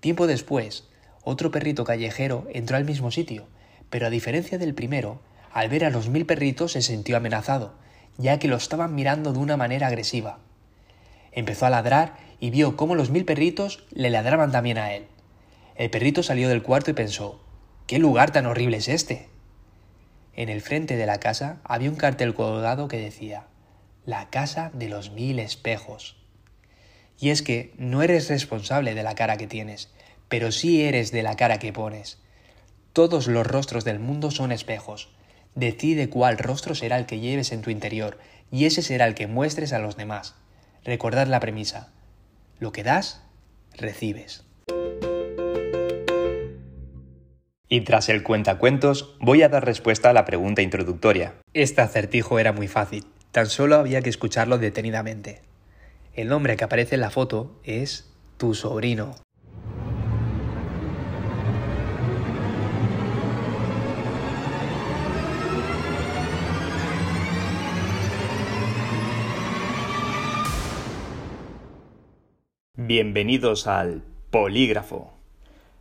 Tiempo 0.00 0.26
después, 0.26 0.88
otro 1.24 1.50
perrito 1.50 1.84
callejero 1.84 2.46
entró 2.52 2.76
al 2.76 2.84
mismo 2.84 3.10
sitio, 3.10 3.46
pero 3.92 4.06
a 4.06 4.10
diferencia 4.10 4.56
del 4.56 4.72
primero, 4.72 5.20
al 5.52 5.68
ver 5.68 5.84
a 5.84 5.90
los 5.90 6.08
mil 6.08 6.24
perritos 6.24 6.72
se 6.72 6.80
sintió 6.80 7.14
amenazado, 7.14 7.74
ya 8.16 8.38
que 8.38 8.48
lo 8.48 8.56
estaban 8.56 8.94
mirando 8.94 9.34
de 9.34 9.38
una 9.38 9.58
manera 9.58 9.88
agresiva. 9.88 10.38
Empezó 11.30 11.66
a 11.66 11.70
ladrar 11.70 12.16
y 12.40 12.48
vio 12.48 12.74
cómo 12.78 12.94
los 12.94 13.10
mil 13.10 13.26
perritos 13.26 13.84
le 13.90 14.08
ladraban 14.08 14.50
también 14.50 14.78
a 14.78 14.94
él. 14.94 15.08
El 15.76 15.90
perrito 15.90 16.22
salió 16.22 16.48
del 16.48 16.62
cuarto 16.62 16.90
y 16.90 16.94
pensó, 16.94 17.44
¿qué 17.86 17.98
lugar 17.98 18.30
tan 18.30 18.46
horrible 18.46 18.78
es 18.78 18.88
este? 18.88 19.28
En 20.32 20.48
el 20.48 20.62
frente 20.62 20.96
de 20.96 21.04
la 21.04 21.20
casa 21.20 21.60
había 21.62 21.90
un 21.90 21.96
cartel 21.96 22.32
colgado 22.32 22.88
que 22.88 22.96
decía, 22.96 23.44
la 24.06 24.30
casa 24.30 24.70
de 24.72 24.88
los 24.88 25.10
mil 25.10 25.38
espejos. 25.38 26.16
Y 27.20 27.28
es 27.28 27.42
que 27.42 27.74
no 27.76 28.02
eres 28.02 28.30
responsable 28.30 28.94
de 28.94 29.02
la 29.02 29.14
cara 29.14 29.36
que 29.36 29.46
tienes, 29.46 29.92
pero 30.30 30.50
sí 30.50 30.80
eres 30.82 31.12
de 31.12 31.22
la 31.22 31.36
cara 31.36 31.58
que 31.58 31.74
pones. 31.74 32.22
Todos 32.92 33.26
los 33.26 33.46
rostros 33.46 33.84
del 33.84 33.98
mundo 33.98 34.30
son 34.30 34.52
espejos, 34.52 35.08
Decide 35.54 36.08
cuál 36.08 36.38
rostro 36.38 36.74
será 36.74 36.96
el 36.96 37.04
que 37.04 37.20
lleves 37.20 37.52
en 37.52 37.60
tu 37.60 37.70
interior 37.70 38.18
y 38.50 38.64
ese 38.64 38.80
será 38.80 39.06
el 39.06 39.14
que 39.14 39.26
muestres 39.26 39.72
a 39.72 39.78
los 39.78 39.96
demás. 39.96 40.34
Recordad 40.84 41.26
la 41.26 41.40
premisa. 41.40 41.92
Lo 42.58 42.72
que 42.72 42.82
das, 42.82 43.22
recibes. 43.76 44.44
Y 47.68 47.82
tras 47.82 48.08
el 48.08 48.22
cuentacuentos, 48.22 49.16
voy 49.20 49.42
a 49.42 49.48
dar 49.48 49.64
respuesta 49.64 50.10
a 50.10 50.12
la 50.12 50.24
pregunta 50.24 50.62
introductoria. 50.62 51.34
Este 51.54 51.80
acertijo 51.80 52.38
era 52.38 52.52
muy 52.52 52.68
fácil, 52.68 53.04
tan 53.30 53.46
solo 53.46 53.76
había 53.76 54.02
que 54.02 54.10
escucharlo 54.10 54.58
detenidamente. 54.58 55.40
El 56.14 56.28
nombre 56.28 56.56
que 56.56 56.64
aparece 56.64 56.96
en 56.96 57.00
la 57.02 57.10
foto 57.10 57.60
es 57.64 58.10
tu 58.36 58.54
sobrino. 58.54 59.16
Bienvenidos 72.94 73.68
al 73.68 74.02
Polígrafo, 74.30 75.14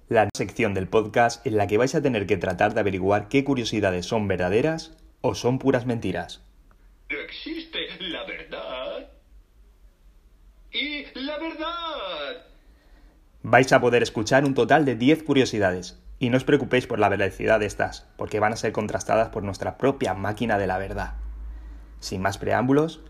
la 0.08 0.30
sección 0.34 0.74
del 0.74 0.88
podcast 0.88 1.46
en 1.46 1.58
la 1.58 1.68
que 1.68 1.78
vais 1.78 1.94
a 1.94 2.02
tener 2.02 2.26
que 2.26 2.38
tratar 2.38 2.74
de 2.74 2.80
averiguar 2.80 3.28
qué 3.28 3.44
curiosidades 3.44 4.06
son 4.06 4.30
verdaderas 4.30 4.96
o 5.20 5.36
son 5.36 5.60
puras 5.60 5.86
mentiras. 5.86 6.42
Existe 7.10 7.80
la 8.00 8.24
verdad 8.24 9.10
y 10.72 11.04
la 11.20 11.38
verdad. 11.38 12.46
Vais 13.44 13.74
a 13.74 13.82
poder 13.82 14.04
escuchar 14.04 14.46
un 14.46 14.54
total 14.54 14.86
de 14.86 14.96
10 14.96 15.24
curiosidades, 15.24 16.02
y 16.18 16.30
no 16.30 16.38
os 16.38 16.46
preocupéis 16.46 16.88
por 16.88 16.98
la 17.00 17.10
veracidad 17.10 17.60
de 17.60 17.66
estas, 17.66 18.08
porque 18.16 18.40
van 18.40 18.54
a 18.54 18.56
ser 18.56 18.72
contrastadas 18.72 19.28
por 19.28 19.44
nuestra 19.44 19.78
propia 19.78 20.14
máquina 20.14 20.58
de 20.58 20.68
la 20.68 20.78
verdad. 20.78 21.16
Sin 22.00 22.22
más 22.22 22.38
preámbulos, 22.38 23.02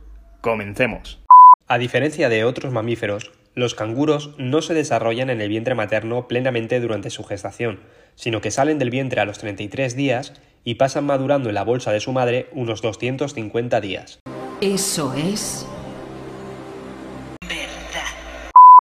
comencemos. 0.42 1.22
A 1.68 1.78
diferencia 1.78 2.30
de 2.30 2.44
otros 2.46 2.74
mamíferos, 2.74 3.32
los 3.54 3.76
canguros 3.76 4.34
no 4.38 4.62
se 4.62 4.74
desarrollan 4.74 5.30
en 5.30 5.42
el 5.42 5.50
vientre 5.50 5.76
materno 5.76 6.28
plenamente 6.28 6.80
durante 6.80 7.10
su 7.10 7.24
gestación, 7.24 7.82
sino 8.16 8.40
que 8.40 8.52
salen 8.52 8.80
del 8.80 8.90
vientre 8.90 9.20
a 9.20 9.26
los 9.26 9.40
33 9.40 9.96
días 9.96 10.34
y 10.64 10.76
pasan 10.76 11.06
madurando 11.06 11.50
en 11.50 11.56
la 11.56 11.64
bolsa 11.64 11.92
de 11.92 12.00
su 12.00 12.14
madre 12.14 12.48
unos 12.54 12.82
250 12.82 13.82
días. 13.82 14.20
Eso 14.62 15.14
es 15.16 15.66
verdad. 17.42 18.08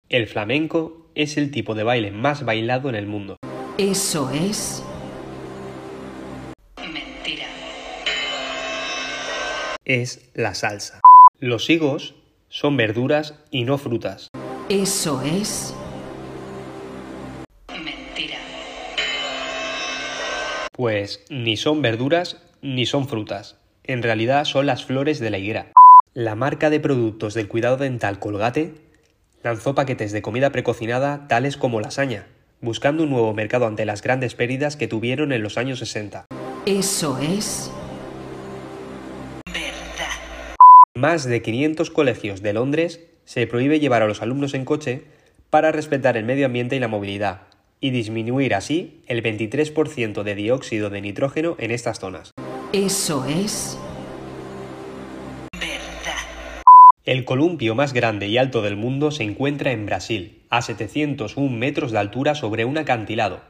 El 0.10 0.28
flamenco 0.28 0.98
es 1.16 1.38
el 1.38 1.52
tipo 1.52 1.74
de 1.74 1.84
baile 1.84 2.12
más 2.12 2.46
bailado 2.46 2.90
en 2.90 2.96
el 2.96 3.08
mundo. 3.08 3.38
Eso 3.78 4.30
es 4.32 4.84
mentira. 6.80 7.48
Es 9.86 10.30
la 10.36 10.54
salsa. 10.54 11.00
Los 11.40 11.70
higos 11.70 12.16
son 12.50 12.78
verduras 12.78 13.36
y 13.52 13.64
no 13.64 13.78
frutas. 13.78 14.30
Eso 14.70 15.24
es 15.24 15.74
mentira. 17.72 18.38
Pues 20.74 21.26
ni 21.32 21.58
son 21.58 21.82
verduras 21.82 22.38
ni 22.62 22.86
son 22.86 23.08
frutas. 23.08 23.58
En 23.84 24.04
realidad 24.04 24.46
son 24.46 24.68
las 24.68 24.86
flores 24.86 25.20
de 25.20 25.32
la 25.32 25.40
higuera. 25.40 25.72
La 26.14 26.36
marca 26.36 26.70
de 26.70 26.80
productos 26.80 27.34
del 27.34 27.48
cuidado 27.48 27.78
dental 27.78 28.20
Colgate 28.20 28.76
lanzó 29.42 29.74
paquetes 29.74 30.12
de 30.12 30.22
comida 30.22 30.52
precocinada 30.52 31.28
tales 31.28 31.58
como 31.58 31.82
lasaña, 31.82 32.28
buscando 32.62 33.02
un 33.02 33.10
nuevo 33.10 33.34
mercado 33.34 33.66
ante 33.66 33.86
las 33.86 34.04
grandes 34.04 34.36
pérdidas 34.36 34.78
que 34.78 34.88
tuvieron 34.88 35.32
en 35.32 35.42
los 35.42 35.58
años 35.58 35.80
60. 35.80 36.28
Eso 36.68 37.18
es 37.18 37.72
verdad. 39.48 40.14
Más 40.94 41.26
de 41.26 41.42
500 41.42 41.90
colegios 41.90 42.44
de 42.44 42.54
Londres 42.54 43.09
se 43.30 43.46
prohíbe 43.46 43.80
llevar 43.80 44.02
a 44.02 44.08
los 44.08 44.24
alumnos 44.24 44.56
en 44.56 44.66
coche 44.66 45.04
para 45.52 45.72
respetar 45.72 46.18
el 46.18 46.26
medio 46.26 46.48
ambiente 46.48 46.76
y 46.76 46.80
la 46.80 46.88
movilidad, 46.88 47.42
y 47.80 47.92
disminuir 47.92 48.56
así 48.56 49.02
el 49.06 49.22
23% 49.22 50.24
de 50.24 50.34
dióxido 50.34 50.90
de 50.90 51.00
nitrógeno 51.00 51.56
en 51.60 51.70
estas 51.70 52.00
zonas. 52.00 52.32
Eso 52.74 53.24
es 53.26 53.78
verdad. 55.54 56.16
El 57.06 57.24
columpio 57.24 57.76
más 57.76 57.94
grande 57.94 58.28
y 58.28 58.40
alto 58.40 58.64
del 58.64 58.76
mundo 58.76 59.12
se 59.12 59.26
encuentra 59.26 59.74
en 59.74 59.86
Brasil, 59.86 60.40
a 60.50 60.64
701 60.64 61.56
metros 61.56 61.92
de 61.92 62.00
altura 62.00 62.34
sobre 62.34 62.66
un 62.66 62.80
acantilado. 62.80 63.42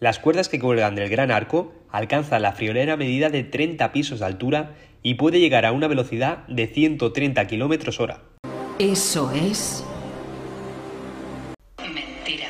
Las 0.00 0.18
cuerdas 0.18 0.48
que 0.48 0.58
cuelgan 0.58 0.94
del 0.94 1.10
gran 1.10 1.30
arco 1.30 1.74
alcanzan 1.90 2.40
la 2.40 2.52
friolera 2.52 2.96
medida 2.96 3.28
de 3.28 3.44
30 3.44 3.92
pisos 3.92 4.20
de 4.20 4.24
altura 4.24 4.76
y 5.02 5.16
puede 5.16 5.40
llegar 5.40 5.66
a 5.66 5.72
una 5.72 5.88
velocidad 5.88 6.46
de 6.48 6.68
130 6.68 7.46
km 7.46 8.00
hora. 8.00 8.22
Eso 8.78 9.30
es 9.32 9.82
mentira. 11.78 12.44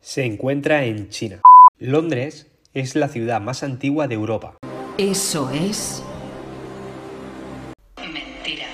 Se 0.00 0.24
encuentra 0.24 0.86
en 0.86 1.10
China. 1.10 1.42
Londres 1.78 2.46
es 2.72 2.96
la 2.96 3.08
ciudad 3.08 3.42
más 3.42 3.62
antigua 3.62 4.08
de 4.08 4.14
Europa. 4.14 4.56
Eso 4.96 5.50
es 5.50 6.02
mentira. 7.98 8.64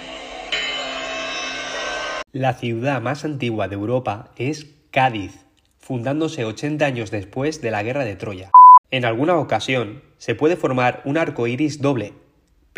La 2.31 2.55
ciudad 2.55 3.03
más 3.03 3.25
antigua 3.25 3.67
de 3.67 3.75
Europa 3.75 4.31
es 4.37 4.69
Cádiz, 4.93 5.47
fundándose 5.81 6.45
80 6.45 6.87
años 6.87 7.11
después 7.11 7.61
de 7.61 7.73
la 7.73 7.83
guerra 7.83 8.05
de 8.05 8.15
Troya. 8.15 8.53
En 8.93 9.05
alguna 9.05 9.37
ocasión 9.37 10.01
se 10.19 10.37
puede 10.37 10.55
formar 10.55 11.03
un 11.05 11.19
arco 11.19 11.49
iris 11.49 11.83
doble, 11.83 12.13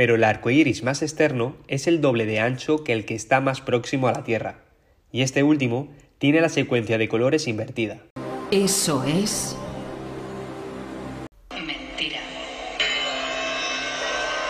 pero 0.00 0.14
el 0.14 0.24
arco 0.24 0.48
iris 0.48 0.82
más 0.82 1.02
externo 1.02 1.56
es 1.68 1.86
el 1.86 2.00
doble 2.00 2.24
de 2.24 2.40
ancho 2.40 2.84
que 2.84 2.94
el 2.94 3.04
que 3.04 3.14
está 3.14 3.42
más 3.42 3.60
próximo 3.60 4.08
a 4.08 4.12
la 4.12 4.24
Tierra, 4.24 4.60
y 5.12 5.20
este 5.20 5.42
último 5.42 5.88
tiene 6.16 6.40
la 6.40 6.48
secuencia 6.48 6.96
de 6.96 7.06
colores 7.06 7.46
invertida. 7.46 7.98
Eso 8.50 9.04
es 9.04 9.58
mentira. 11.50 12.20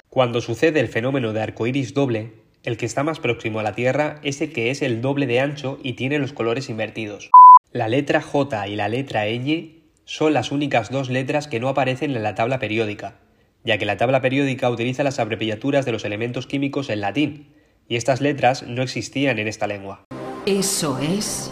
Cuando 0.08 0.40
sucede 0.40 0.78
el 0.78 0.86
fenómeno 0.86 1.32
de 1.32 1.42
arco 1.42 1.66
iris 1.66 1.94
doble, 1.94 2.30
el 2.62 2.76
que 2.76 2.86
está 2.86 3.02
más 3.02 3.18
próximo 3.18 3.58
a 3.58 3.64
la 3.64 3.74
Tierra 3.74 4.20
es 4.22 4.40
el 4.40 4.52
que 4.52 4.70
es 4.70 4.82
el 4.82 5.00
doble 5.00 5.26
de 5.26 5.40
ancho 5.40 5.80
y 5.82 5.94
tiene 5.94 6.20
los 6.20 6.32
colores 6.32 6.70
invertidos. 6.70 7.28
La 7.72 7.88
letra 7.88 8.22
J 8.22 8.68
y 8.68 8.76
la 8.76 8.88
letra 8.88 9.26
ñ 9.26 9.80
son 10.04 10.32
las 10.32 10.52
únicas 10.52 10.92
dos 10.92 11.10
letras 11.10 11.48
que 11.48 11.58
no 11.58 11.68
aparecen 11.68 12.14
en 12.14 12.22
la 12.22 12.36
tabla 12.36 12.60
periódica, 12.60 13.16
ya 13.64 13.78
que 13.78 13.86
la 13.86 13.96
tabla 13.96 14.20
periódica 14.20 14.70
utiliza 14.70 15.04
las 15.04 15.18
abreviaturas 15.18 15.84
de 15.84 15.92
los 15.92 16.04
elementos 16.04 16.46
químicos 16.46 16.90
en 16.90 17.00
latín, 17.00 17.48
y 17.88 17.96
estas 17.96 18.20
letras 18.20 18.62
no 18.62 18.82
existían 18.82 19.38
en 19.38 19.48
esta 19.48 19.66
lengua. 19.66 20.04
Eso 20.46 20.98
es 20.98 21.50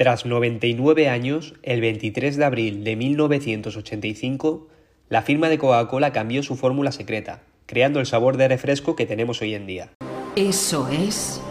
Tras 0.00 0.24
99 0.24 1.10
años, 1.10 1.52
el 1.62 1.82
23 1.82 2.38
de 2.38 2.44
abril 2.46 2.84
de 2.84 2.96
1985, 2.96 4.66
la 5.10 5.20
firma 5.20 5.50
de 5.50 5.58
Coca-Cola 5.58 6.10
cambió 6.10 6.42
su 6.42 6.56
fórmula 6.56 6.90
secreta, 6.90 7.42
creando 7.66 8.00
el 8.00 8.06
sabor 8.06 8.38
de 8.38 8.48
refresco 8.48 8.96
que 8.96 9.04
tenemos 9.04 9.42
hoy 9.42 9.54
en 9.54 9.66
día. 9.66 9.90
Eso 10.36 10.88
es 10.88 11.42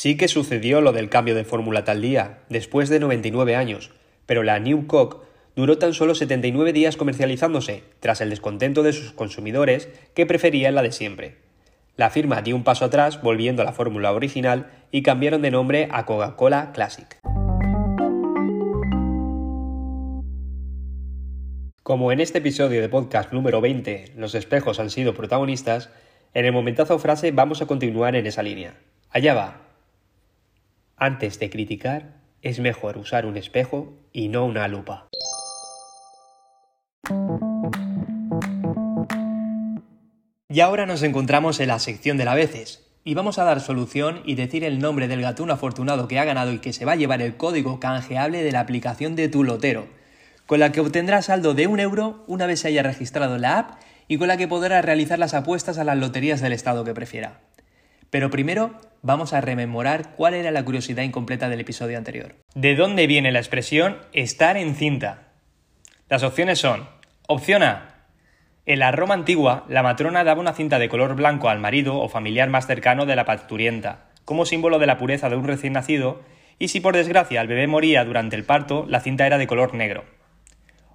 Sí 0.00 0.16
que 0.16 0.28
sucedió 0.28 0.80
lo 0.80 0.92
del 0.92 1.10
cambio 1.10 1.34
de 1.34 1.44
fórmula 1.44 1.84
tal 1.84 2.00
día, 2.00 2.38
después 2.48 2.88
de 2.88 3.00
99 3.00 3.54
años, 3.54 3.90
pero 4.24 4.42
la 4.42 4.58
New 4.58 4.86
Coke 4.86 5.26
duró 5.54 5.76
tan 5.76 5.92
solo 5.92 6.14
79 6.14 6.72
días 6.72 6.96
comercializándose, 6.96 7.84
tras 8.00 8.22
el 8.22 8.30
descontento 8.30 8.82
de 8.82 8.94
sus 8.94 9.12
consumidores 9.12 9.90
que 10.14 10.24
preferían 10.24 10.74
la 10.74 10.80
de 10.80 10.92
siempre. 10.92 11.36
La 11.96 12.08
firma 12.08 12.40
dio 12.40 12.56
un 12.56 12.64
paso 12.64 12.86
atrás 12.86 13.20
volviendo 13.20 13.60
a 13.60 13.66
la 13.66 13.74
fórmula 13.74 14.10
original 14.14 14.70
y 14.90 15.02
cambiaron 15.02 15.42
de 15.42 15.50
nombre 15.50 15.88
a 15.90 16.06
Coca-Cola 16.06 16.72
Classic. 16.72 17.18
Como 21.82 22.10
en 22.10 22.20
este 22.20 22.38
episodio 22.38 22.80
de 22.80 22.88
podcast 22.88 23.34
número 23.34 23.60
20 23.60 24.14
los 24.16 24.34
espejos 24.34 24.80
han 24.80 24.88
sido 24.88 25.12
protagonistas, 25.12 25.90
en 26.32 26.46
el 26.46 26.52
momentazo 26.52 26.98
frase 26.98 27.32
vamos 27.32 27.60
a 27.60 27.66
continuar 27.66 28.16
en 28.16 28.26
esa 28.26 28.42
línea. 28.42 28.78
Allá 29.10 29.34
va. 29.34 29.69
Antes 31.02 31.38
de 31.38 31.48
criticar, 31.48 32.20
es 32.42 32.60
mejor 32.60 32.98
usar 32.98 33.24
un 33.24 33.38
espejo 33.38 33.94
y 34.12 34.28
no 34.28 34.44
una 34.44 34.68
lupa. 34.68 35.08
Y 40.50 40.60
ahora 40.60 40.84
nos 40.84 41.02
encontramos 41.02 41.58
en 41.58 41.68
la 41.68 41.78
sección 41.78 42.18
de 42.18 42.26
la 42.26 42.34
veces, 42.34 42.86
y 43.02 43.14
vamos 43.14 43.38
a 43.38 43.44
dar 43.44 43.62
solución 43.62 44.20
y 44.26 44.34
decir 44.34 44.62
el 44.62 44.78
nombre 44.78 45.08
del 45.08 45.22
gatuno 45.22 45.54
afortunado 45.54 46.06
que 46.06 46.18
ha 46.18 46.26
ganado 46.26 46.52
y 46.52 46.58
que 46.58 46.74
se 46.74 46.84
va 46.84 46.92
a 46.92 46.96
llevar 46.96 47.22
el 47.22 47.38
código 47.38 47.80
canjeable 47.80 48.42
de 48.42 48.52
la 48.52 48.60
aplicación 48.60 49.16
de 49.16 49.30
tu 49.30 49.42
lotero, 49.42 49.86
con 50.44 50.60
la 50.60 50.70
que 50.70 50.80
obtendrá 50.80 51.22
saldo 51.22 51.54
de 51.54 51.66
un 51.66 51.80
euro 51.80 52.24
una 52.26 52.44
vez 52.44 52.60
se 52.60 52.68
haya 52.68 52.82
registrado 52.82 53.38
la 53.38 53.58
app 53.58 53.80
y 54.06 54.18
con 54.18 54.28
la 54.28 54.36
que 54.36 54.48
podrá 54.48 54.82
realizar 54.82 55.18
las 55.18 55.32
apuestas 55.32 55.78
a 55.78 55.84
las 55.84 55.96
loterías 55.96 56.42
del 56.42 56.52
estado 56.52 56.84
que 56.84 56.92
prefiera. 56.92 57.40
Pero 58.10 58.30
primero 58.30 58.78
vamos 59.02 59.32
a 59.32 59.40
rememorar 59.40 60.14
cuál 60.16 60.34
era 60.34 60.50
la 60.50 60.64
curiosidad 60.64 61.02
incompleta 61.02 61.48
del 61.48 61.60
episodio 61.60 61.96
anterior. 61.96 62.34
¿De 62.54 62.74
dónde 62.74 63.06
viene 63.06 63.32
la 63.32 63.38
expresión 63.38 63.98
estar 64.12 64.56
en 64.56 64.74
cinta? 64.74 65.28
Las 66.08 66.22
opciones 66.22 66.58
son 66.58 66.88
opción 67.26 67.62
A, 67.62 67.90
en 68.70 68.78
la 68.78 68.92
Roma 68.92 69.14
antigua, 69.14 69.64
la 69.68 69.82
matrona 69.82 70.22
daba 70.22 70.40
una 70.40 70.52
cinta 70.52 70.78
de 70.78 70.88
color 70.88 71.16
blanco 71.16 71.48
al 71.48 71.58
marido 71.58 71.98
o 71.98 72.08
familiar 72.08 72.48
más 72.50 72.68
cercano 72.68 73.04
de 73.04 73.16
la 73.16 73.24
parturienta, 73.24 74.10
como 74.24 74.44
símbolo 74.44 74.78
de 74.78 74.86
la 74.86 74.96
pureza 74.96 75.28
de 75.28 75.34
un 75.34 75.46
recién 75.48 75.72
nacido, 75.72 76.22
y 76.58 76.68
si 76.68 76.78
por 76.78 76.94
desgracia 76.94 77.40
el 77.40 77.48
bebé 77.48 77.66
moría 77.66 78.04
durante 78.04 78.36
el 78.36 78.44
parto, 78.44 78.84
la 78.86 79.00
cinta 79.00 79.26
era 79.26 79.38
de 79.38 79.48
color 79.48 79.74
negro. 79.74 80.04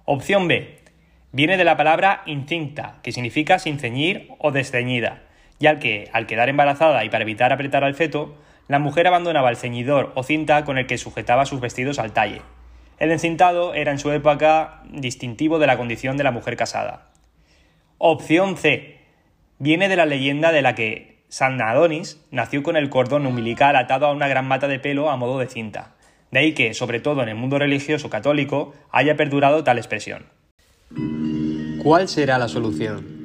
Opción 0.06 0.48
B. 0.48 0.78
Viene 1.32 1.58
de 1.58 1.64
la 1.64 1.76
palabra 1.76 2.22
incinta, 2.24 3.00
que 3.02 3.12
significa 3.12 3.58
sin 3.58 3.78
ceñir 3.78 4.30
o 4.38 4.52
desceñida, 4.52 5.24
ya 5.58 5.78
que, 5.78 6.08
al 6.12 6.26
quedar 6.26 6.48
embarazada 6.48 7.04
y 7.04 7.10
para 7.10 7.22
evitar 7.22 7.52
apretar 7.52 7.84
al 7.84 7.94
feto, 7.94 8.34
la 8.68 8.78
mujer 8.78 9.06
abandonaba 9.06 9.50
el 9.50 9.56
ceñidor 9.56 10.12
o 10.14 10.22
cinta 10.22 10.64
con 10.64 10.78
el 10.78 10.86
que 10.86 10.98
sujetaba 10.98 11.46
sus 11.46 11.60
vestidos 11.60 11.98
al 11.98 12.12
talle. 12.12 12.42
El 12.98 13.12
encintado 13.12 13.74
era 13.74 13.92
en 13.92 13.98
su 13.98 14.10
época 14.10 14.82
distintivo 14.90 15.58
de 15.58 15.66
la 15.66 15.76
condición 15.76 16.16
de 16.16 16.24
la 16.24 16.30
mujer 16.30 16.56
casada. 16.56 17.10
Opción 17.98 18.56
C. 18.56 18.98
Viene 19.58 19.88
de 19.88 19.96
la 19.96 20.06
leyenda 20.06 20.52
de 20.52 20.62
la 20.62 20.74
que 20.74 21.22
San 21.28 21.60
Adonis 21.60 22.20
nació 22.30 22.62
con 22.62 22.76
el 22.76 22.88
cordón 22.88 23.26
umbilical 23.26 23.76
atado 23.76 24.06
a 24.06 24.12
una 24.12 24.28
gran 24.28 24.46
mata 24.46 24.68
de 24.68 24.78
pelo 24.78 25.10
a 25.10 25.16
modo 25.16 25.38
de 25.38 25.46
cinta. 25.46 25.94
De 26.30 26.40
ahí 26.40 26.52
que, 26.52 26.74
sobre 26.74 27.00
todo 27.00 27.22
en 27.22 27.28
el 27.28 27.36
mundo 27.36 27.58
religioso 27.58 28.10
católico, 28.10 28.74
haya 28.90 29.16
perdurado 29.16 29.64
tal 29.64 29.78
expresión. 29.78 30.26
¿Cuál 31.82 32.08
será 32.08 32.38
la 32.38 32.48
solución? 32.48 33.15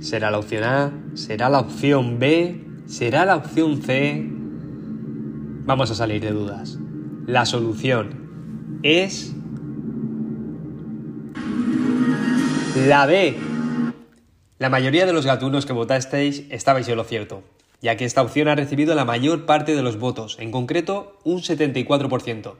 ¿Será 0.00 0.30
la 0.30 0.38
opción 0.38 0.64
A? 0.64 0.92
¿Será 1.14 1.50
la 1.50 1.60
opción 1.60 2.18
B? 2.18 2.64
¿Será 2.86 3.26
la 3.26 3.36
opción 3.36 3.82
C? 3.82 4.26
Vamos 5.66 5.90
a 5.90 5.94
salir 5.94 6.22
de 6.22 6.30
dudas. 6.30 6.78
La 7.26 7.44
solución 7.44 8.80
es... 8.82 9.34
La 12.86 13.04
B. 13.04 13.36
La 14.58 14.70
mayoría 14.70 15.04
de 15.04 15.12
los 15.12 15.26
gatunos 15.26 15.66
que 15.66 15.74
votasteis 15.74 16.44
estabais 16.48 16.88
en 16.88 16.96
lo 16.96 17.04
cierto, 17.04 17.42
ya 17.82 17.96
que 17.96 18.06
esta 18.06 18.22
opción 18.22 18.48
ha 18.48 18.54
recibido 18.54 18.94
la 18.94 19.04
mayor 19.04 19.44
parte 19.44 19.76
de 19.76 19.82
los 19.82 19.98
votos, 19.98 20.38
en 20.40 20.50
concreto 20.50 21.18
un 21.24 21.40
74%. 21.40 22.54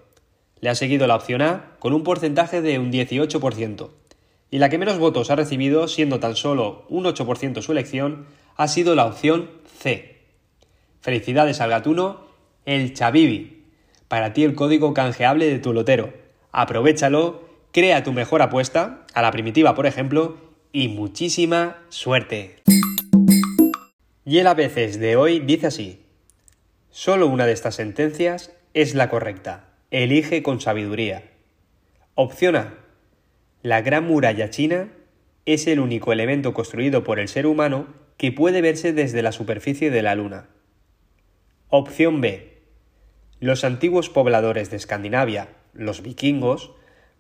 Le 0.60 0.68
ha 0.68 0.74
seguido 0.74 1.06
la 1.06 1.16
opción 1.16 1.40
A 1.40 1.76
con 1.78 1.94
un 1.94 2.04
porcentaje 2.04 2.60
de 2.60 2.78
un 2.78 2.92
18%, 2.92 3.90
y 4.50 4.58
la 4.58 4.68
que 4.68 4.78
menos 4.78 4.98
votos 4.98 5.30
ha 5.30 5.36
recibido, 5.36 5.86
siendo 5.86 6.18
tan 6.18 6.34
solo 6.34 6.84
un 6.88 7.04
8% 7.04 7.62
su 7.62 7.72
elección, 7.72 8.26
ha 8.56 8.68
sido 8.68 8.94
la 8.94 9.06
opción 9.06 9.50
C. 9.78 10.18
Felicidades 11.00 11.60
al 11.60 11.70
gatuno, 11.70 12.20
el 12.66 12.92
Chavivi. 12.92 13.64
Para 14.08 14.32
ti 14.32 14.42
el 14.42 14.54
código 14.54 14.92
canjeable 14.92 15.46
de 15.46 15.60
tu 15.60 15.72
lotero. 15.72 16.12
Aprovechalo, 16.50 17.48
crea 17.72 18.02
tu 18.02 18.12
mejor 18.12 18.42
apuesta, 18.42 19.06
a 19.14 19.22
la 19.22 19.30
primitiva 19.30 19.74
por 19.74 19.86
ejemplo, 19.86 20.36
y 20.72 20.88
muchísima 20.88 21.78
suerte. 21.88 22.56
Y 24.24 24.38
el 24.38 24.46
a 24.46 24.54
veces 24.54 24.98
de 24.98 25.16
hoy 25.16 25.40
dice 25.40 25.68
así, 25.68 26.00
solo 26.90 27.28
una 27.28 27.46
de 27.46 27.52
estas 27.52 27.76
sentencias 27.76 28.52
es 28.74 28.94
la 28.94 29.08
correcta, 29.08 29.68
elige 29.90 30.42
con 30.42 30.60
sabiduría. 30.60 31.30
Opción 32.14 32.56
A, 32.56 32.79
la 33.62 33.82
Gran 33.82 34.06
Muralla 34.06 34.48
China 34.48 34.88
es 35.44 35.66
el 35.66 35.80
único 35.80 36.12
elemento 36.12 36.54
construido 36.54 37.04
por 37.04 37.18
el 37.18 37.28
ser 37.28 37.46
humano 37.46 37.88
que 38.16 38.32
puede 38.32 38.62
verse 38.62 38.94
desde 38.94 39.22
la 39.22 39.32
superficie 39.32 39.90
de 39.90 40.02
la 40.02 40.14
Luna. 40.14 40.48
Opción 41.68 42.22
B. 42.22 42.62
Los 43.38 43.64
antiguos 43.64 44.08
pobladores 44.08 44.70
de 44.70 44.76
Escandinavia, 44.76 45.48
los 45.74 46.02
vikingos, 46.02 46.72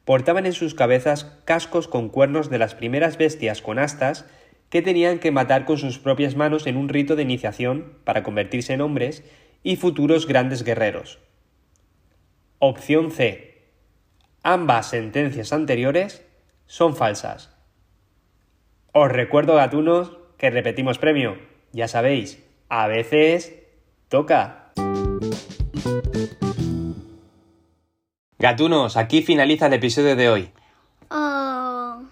portaban 0.06 0.46
en 0.46 0.54
sus 0.54 0.74
cabezas 0.74 1.24
cascos 1.44 1.88
con 1.88 2.08
cuernos 2.08 2.48
de 2.48 2.58
las 2.58 2.74
primeras 2.74 3.18
bestias 3.18 3.60
con 3.60 3.78
astas 3.78 4.24
que 4.70 4.80
tenían 4.80 5.18
que 5.18 5.32
matar 5.32 5.66
con 5.66 5.76
sus 5.76 5.98
propias 5.98 6.36
manos 6.36 6.66
en 6.66 6.78
un 6.78 6.88
rito 6.88 7.16
de 7.16 7.22
iniciación 7.22 7.98
para 8.04 8.22
convertirse 8.22 8.72
en 8.72 8.80
hombres 8.80 9.24
y 9.62 9.76
futuros 9.76 10.26
grandes 10.26 10.64
guerreros. 10.64 11.18
Opción 12.58 13.10
C. 13.10 13.62
Ambas 14.42 14.88
sentencias 14.88 15.52
anteriores 15.52 16.24
son 16.70 16.94
falsas. 16.94 17.50
Os 18.92 19.10
recuerdo, 19.10 19.56
gatunos, 19.56 20.12
que 20.38 20.50
repetimos 20.50 20.98
premio. 20.98 21.36
Ya 21.72 21.88
sabéis, 21.88 22.44
a 22.68 22.86
veces 22.86 23.54
toca. 24.08 24.72
Gatunos, 28.38 28.96
aquí 28.96 29.22
finaliza 29.22 29.66
el 29.66 29.72
episodio 29.72 30.14
de 30.14 30.30
hoy. 30.30 30.50
Oh. 31.10 32.02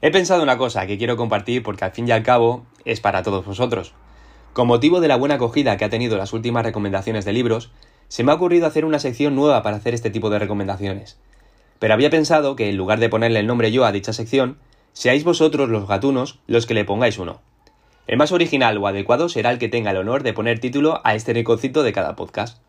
He 0.00 0.10
pensado 0.10 0.42
una 0.42 0.56
cosa 0.56 0.86
que 0.86 0.96
quiero 0.96 1.18
compartir 1.18 1.62
porque 1.62 1.84
al 1.84 1.92
fin 1.92 2.08
y 2.08 2.12
al 2.12 2.22
cabo 2.22 2.64
es 2.86 3.00
para 3.00 3.22
todos 3.22 3.44
vosotros. 3.44 3.92
Con 4.54 4.66
motivo 4.66 5.00
de 5.00 5.08
la 5.08 5.16
buena 5.16 5.34
acogida 5.34 5.76
que 5.76 5.84
ha 5.84 5.90
tenido 5.90 6.16
las 6.16 6.32
últimas 6.32 6.64
recomendaciones 6.64 7.26
de 7.26 7.34
libros, 7.34 7.70
se 8.08 8.24
me 8.24 8.32
ha 8.32 8.36
ocurrido 8.36 8.66
hacer 8.66 8.86
una 8.86 8.98
sección 8.98 9.34
nueva 9.36 9.62
para 9.62 9.76
hacer 9.76 9.92
este 9.92 10.08
tipo 10.08 10.30
de 10.30 10.38
recomendaciones. 10.38 11.20
Pero 11.80 11.94
había 11.94 12.10
pensado 12.10 12.54
que 12.54 12.68
en 12.68 12.76
lugar 12.76 13.00
de 13.00 13.08
ponerle 13.08 13.40
el 13.40 13.48
nombre 13.48 13.72
yo 13.72 13.84
a 13.84 13.90
dicha 13.90 14.12
sección, 14.12 14.58
seáis 14.92 15.24
vosotros 15.24 15.68
los 15.68 15.88
gatunos 15.88 16.38
los 16.46 16.66
que 16.66 16.74
le 16.74 16.84
pongáis 16.84 17.18
uno. 17.18 17.40
El 18.06 18.18
más 18.18 18.30
original 18.32 18.78
o 18.78 18.86
adecuado 18.86 19.28
será 19.28 19.50
el 19.50 19.58
que 19.58 19.68
tenga 19.68 19.90
el 19.90 19.96
honor 19.96 20.22
de 20.22 20.32
poner 20.32 20.60
título 20.60 21.00
a 21.04 21.14
este 21.14 21.32
rinconcito 21.32 21.82
de 21.82 21.92
cada 21.92 22.16
podcast. 22.16 22.62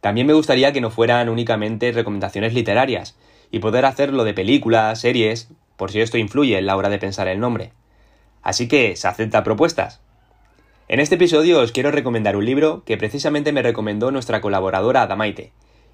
También 0.00 0.26
me 0.26 0.34
gustaría 0.34 0.72
que 0.72 0.80
no 0.80 0.90
fueran 0.90 1.28
únicamente 1.28 1.90
recomendaciones 1.90 2.52
literarias, 2.52 3.16
y 3.50 3.60
poder 3.60 3.86
hacerlo 3.86 4.24
de 4.24 4.34
películas, 4.34 5.00
series, 5.00 5.48
por 5.76 5.90
si 5.90 6.00
esto 6.00 6.18
influye 6.18 6.58
en 6.58 6.66
la 6.66 6.76
hora 6.76 6.88
de 6.88 6.98
pensar 6.98 7.28
el 7.28 7.40
nombre. 7.40 7.72
Así 8.42 8.68
que 8.68 8.96
se 8.96 9.08
acepta 9.08 9.44
propuestas. 9.44 10.00
En 10.88 11.00
este 11.00 11.14
episodio 11.14 11.60
os 11.60 11.72
quiero 11.72 11.90
recomendar 11.90 12.36
un 12.36 12.44
libro 12.44 12.82
que 12.84 12.98
precisamente 12.98 13.52
me 13.52 13.62
recomendó 13.62 14.10
nuestra 14.10 14.42
colaboradora 14.42 15.02
Adamaite, 15.02 15.52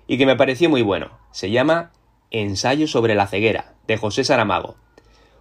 y 0.09 0.19
que 0.19 0.27
me 0.27 0.35
pareció 0.35 0.69
muy 0.69 0.83
bueno. 0.83 1.11
Se 1.31 1.51
llama 1.51 1.93
Ensayo 2.33 2.87
sobre 2.87 3.17
la 3.17 3.27
ceguera, 3.27 3.75
de 3.89 3.97
José 3.97 4.23
Saramago. 4.23 4.77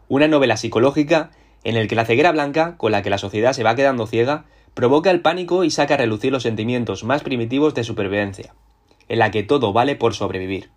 Una 0.07 0.27
novela 0.27 0.57
psicológica 0.57 1.29
en 1.63 1.75
el 1.75 1.87
que 1.87 1.93
la 1.95 2.05
ceguera 2.05 2.31
blanca, 2.31 2.77
con 2.77 2.91
la 2.91 3.03
que 3.03 3.11
la 3.11 3.19
sociedad 3.19 3.53
se 3.53 3.63
va 3.63 3.75
quedando 3.75 4.07
ciega, 4.07 4.45
provoca 4.73 5.11
el 5.11 5.21
pánico 5.21 5.63
y 5.63 5.69
saca 5.69 5.93
a 5.93 5.97
relucir 5.97 6.31
los 6.31 6.43
sentimientos 6.43 7.03
más 7.03 7.21
primitivos 7.21 7.75
de 7.75 7.83
supervivencia, 7.83 8.55
en 9.07 9.19
la 9.19 9.29
que 9.29 9.43
todo 9.43 9.71
vale 9.71 9.95
por 9.95 10.15
sobrevivir. 10.15 10.71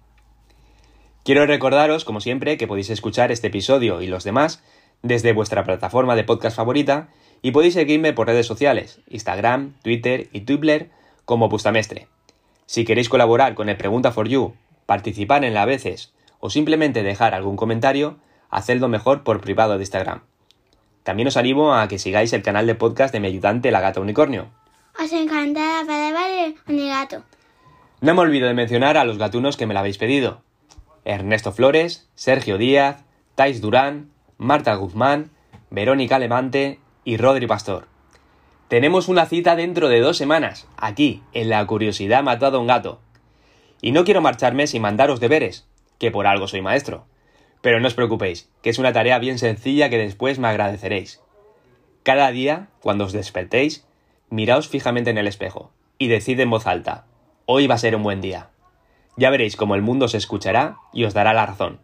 Quiero 1.24 1.46
recordaros, 1.46 2.04
como 2.04 2.20
siempre, 2.20 2.58
que 2.58 2.66
podéis 2.66 2.90
escuchar 2.90 3.32
este 3.32 3.46
episodio 3.46 4.02
y 4.02 4.06
los 4.06 4.24
demás 4.24 4.62
desde 5.02 5.32
vuestra 5.32 5.64
plataforma 5.64 6.14
de 6.14 6.24
podcast 6.24 6.56
favorita 6.56 7.08
y 7.40 7.52
podéis 7.52 7.72
seguirme 7.72 8.12
por 8.12 8.26
redes 8.26 8.46
sociales, 8.46 9.00
Instagram, 9.08 9.76
Twitter 9.82 10.28
y 10.32 10.42
Twitter 10.42 10.90
como 11.24 11.48
Bustamestre. 11.48 12.08
Si 12.66 12.84
queréis 12.84 13.08
colaborar 13.08 13.54
con 13.54 13.70
el 13.70 13.76
Pregunta 13.76 14.12
for 14.12 14.28
You, 14.28 14.54
participar 14.86 15.44
en 15.44 15.54
la 15.54 15.64
veces 15.64 16.12
o 16.40 16.50
simplemente 16.50 17.02
dejar 17.02 17.34
algún 17.34 17.56
comentario, 17.56 18.18
hacedlo 18.50 18.88
mejor 18.88 19.22
por 19.22 19.40
privado 19.40 19.74
de 19.74 19.82
Instagram. 19.82 20.22
También 21.02 21.28
os 21.28 21.36
animo 21.36 21.74
a 21.74 21.88
que 21.88 21.98
sigáis 21.98 22.32
el 22.32 22.42
canal 22.42 22.66
de 22.66 22.74
podcast 22.74 23.12
de 23.12 23.20
mi 23.20 23.28
ayudante 23.28 23.70
la 23.70 23.80
gata 23.80 24.00
unicornio. 24.00 24.50
Os 25.02 25.12
encanta 25.12 25.80
la 25.80 25.86
palabra 25.86 26.28
de 26.28 26.54
unigato. 26.68 27.24
No 28.00 28.14
me 28.14 28.20
olvido 28.20 28.48
de 28.48 28.54
mencionar 28.54 28.96
a 28.96 29.04
los 29.04 29.18
gatunos 29.18 29.56
que 29.56 29.66
me 29.66 29.74
la 29.74 29.80
habéis 29.80 29.98
pedido. 29.98 30.42
Ernesto 31.04 31.52
Flores, 31.52 32.08
Sergio 32.14 32.58
Díaz, 32.58 33.04
Tais 33.34 33.60
Durán, 33.60 34.10
Marta 34.38 34.74
Guzmán, 34.74 35.30
Verónica 35.70 36.18
Levante 36.18 36.78
y 37.04 37.16
Rodri 37.16 37.46
Pastor. 37.46 37.86
Tenemos 38.68 39.08
una 39.08 39.26
cita 39.26 39.56
dentro 39.56 39.88
de 39.88 40.00
dos 40.00 40.16
semanas, 40.16 40.66
aquí, 40.76 41.22
en 41.32 41.48
La 41.48 41.66
Curiosidad 41.66 42.22
Matado 42.22 42.58
a 42.58 42.60
un 42.60 42.66
Gato. 42.66 43.00
Y 43.82 43.92
no 43.92 44.04
quiero 44.04 44.22
marcharme 44.22 44.66
sin 44.66 44.80
mandaros 44.80 45.20
deberes, 45.20 45.68
que 45.98 46.10
por 46.10 46.26
algo 46.26 46.48
soy 46.48 46.62
maestro. 46.62 47.04
Pero 47.60 47.80
no 47.80 47.88
os 47.88 47.94
preocupéis, 47.94 48.48
que 48.62 48.70
es 48.70 48.78
una 48.78 48.94
tarea 48.94 49.18
bien 49.18 49.38
sencilla 49.38 49.90
que 49.90 49.98
después 49.98 50.38
me 50.38 50.48
agradeceréis. 50.48 51.20
Cada 52.02 52.30
día, 52.30 52.68
cuando 52.80 53.04
os 53.04 53.12
despertéis, 53.12 53.86
miraos 54.30 54.68
fijamente 54.68 55.10
en 55.10 55.18
el 55.18 55.26
espejo 55.26 55.72
y 55.98 56.08
decid 56.08 56.40
en 56.40 56.50
voz 56.50 56.66
alta, 56.66 57.04
hoy 57.44 57.66
va 57.66 57.74
a 57.74 57.78
ser 57.78 57.94
un 57.94 58.02
buen 58.02 58.20
día. 58.20 58.48
Ya 59.16 59.30
veréis 59.30 59.56
cómo 59.56 59.74
el 59.74 59.82
mundo 59.82 60.08
se 60.08 60.16
escuchará 60.16 60.76
y 60.92 61.04
os 61.04 61.12
dará 61.12 61.34
la 61.34 61.44
razón. 61.44 61.80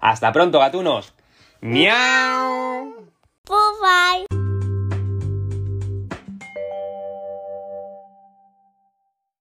¡Hasta 0.00 0.32
pronto, 0.32 0.58
gatunos! 0.58 1.14
¡Miau! 1.60 3.06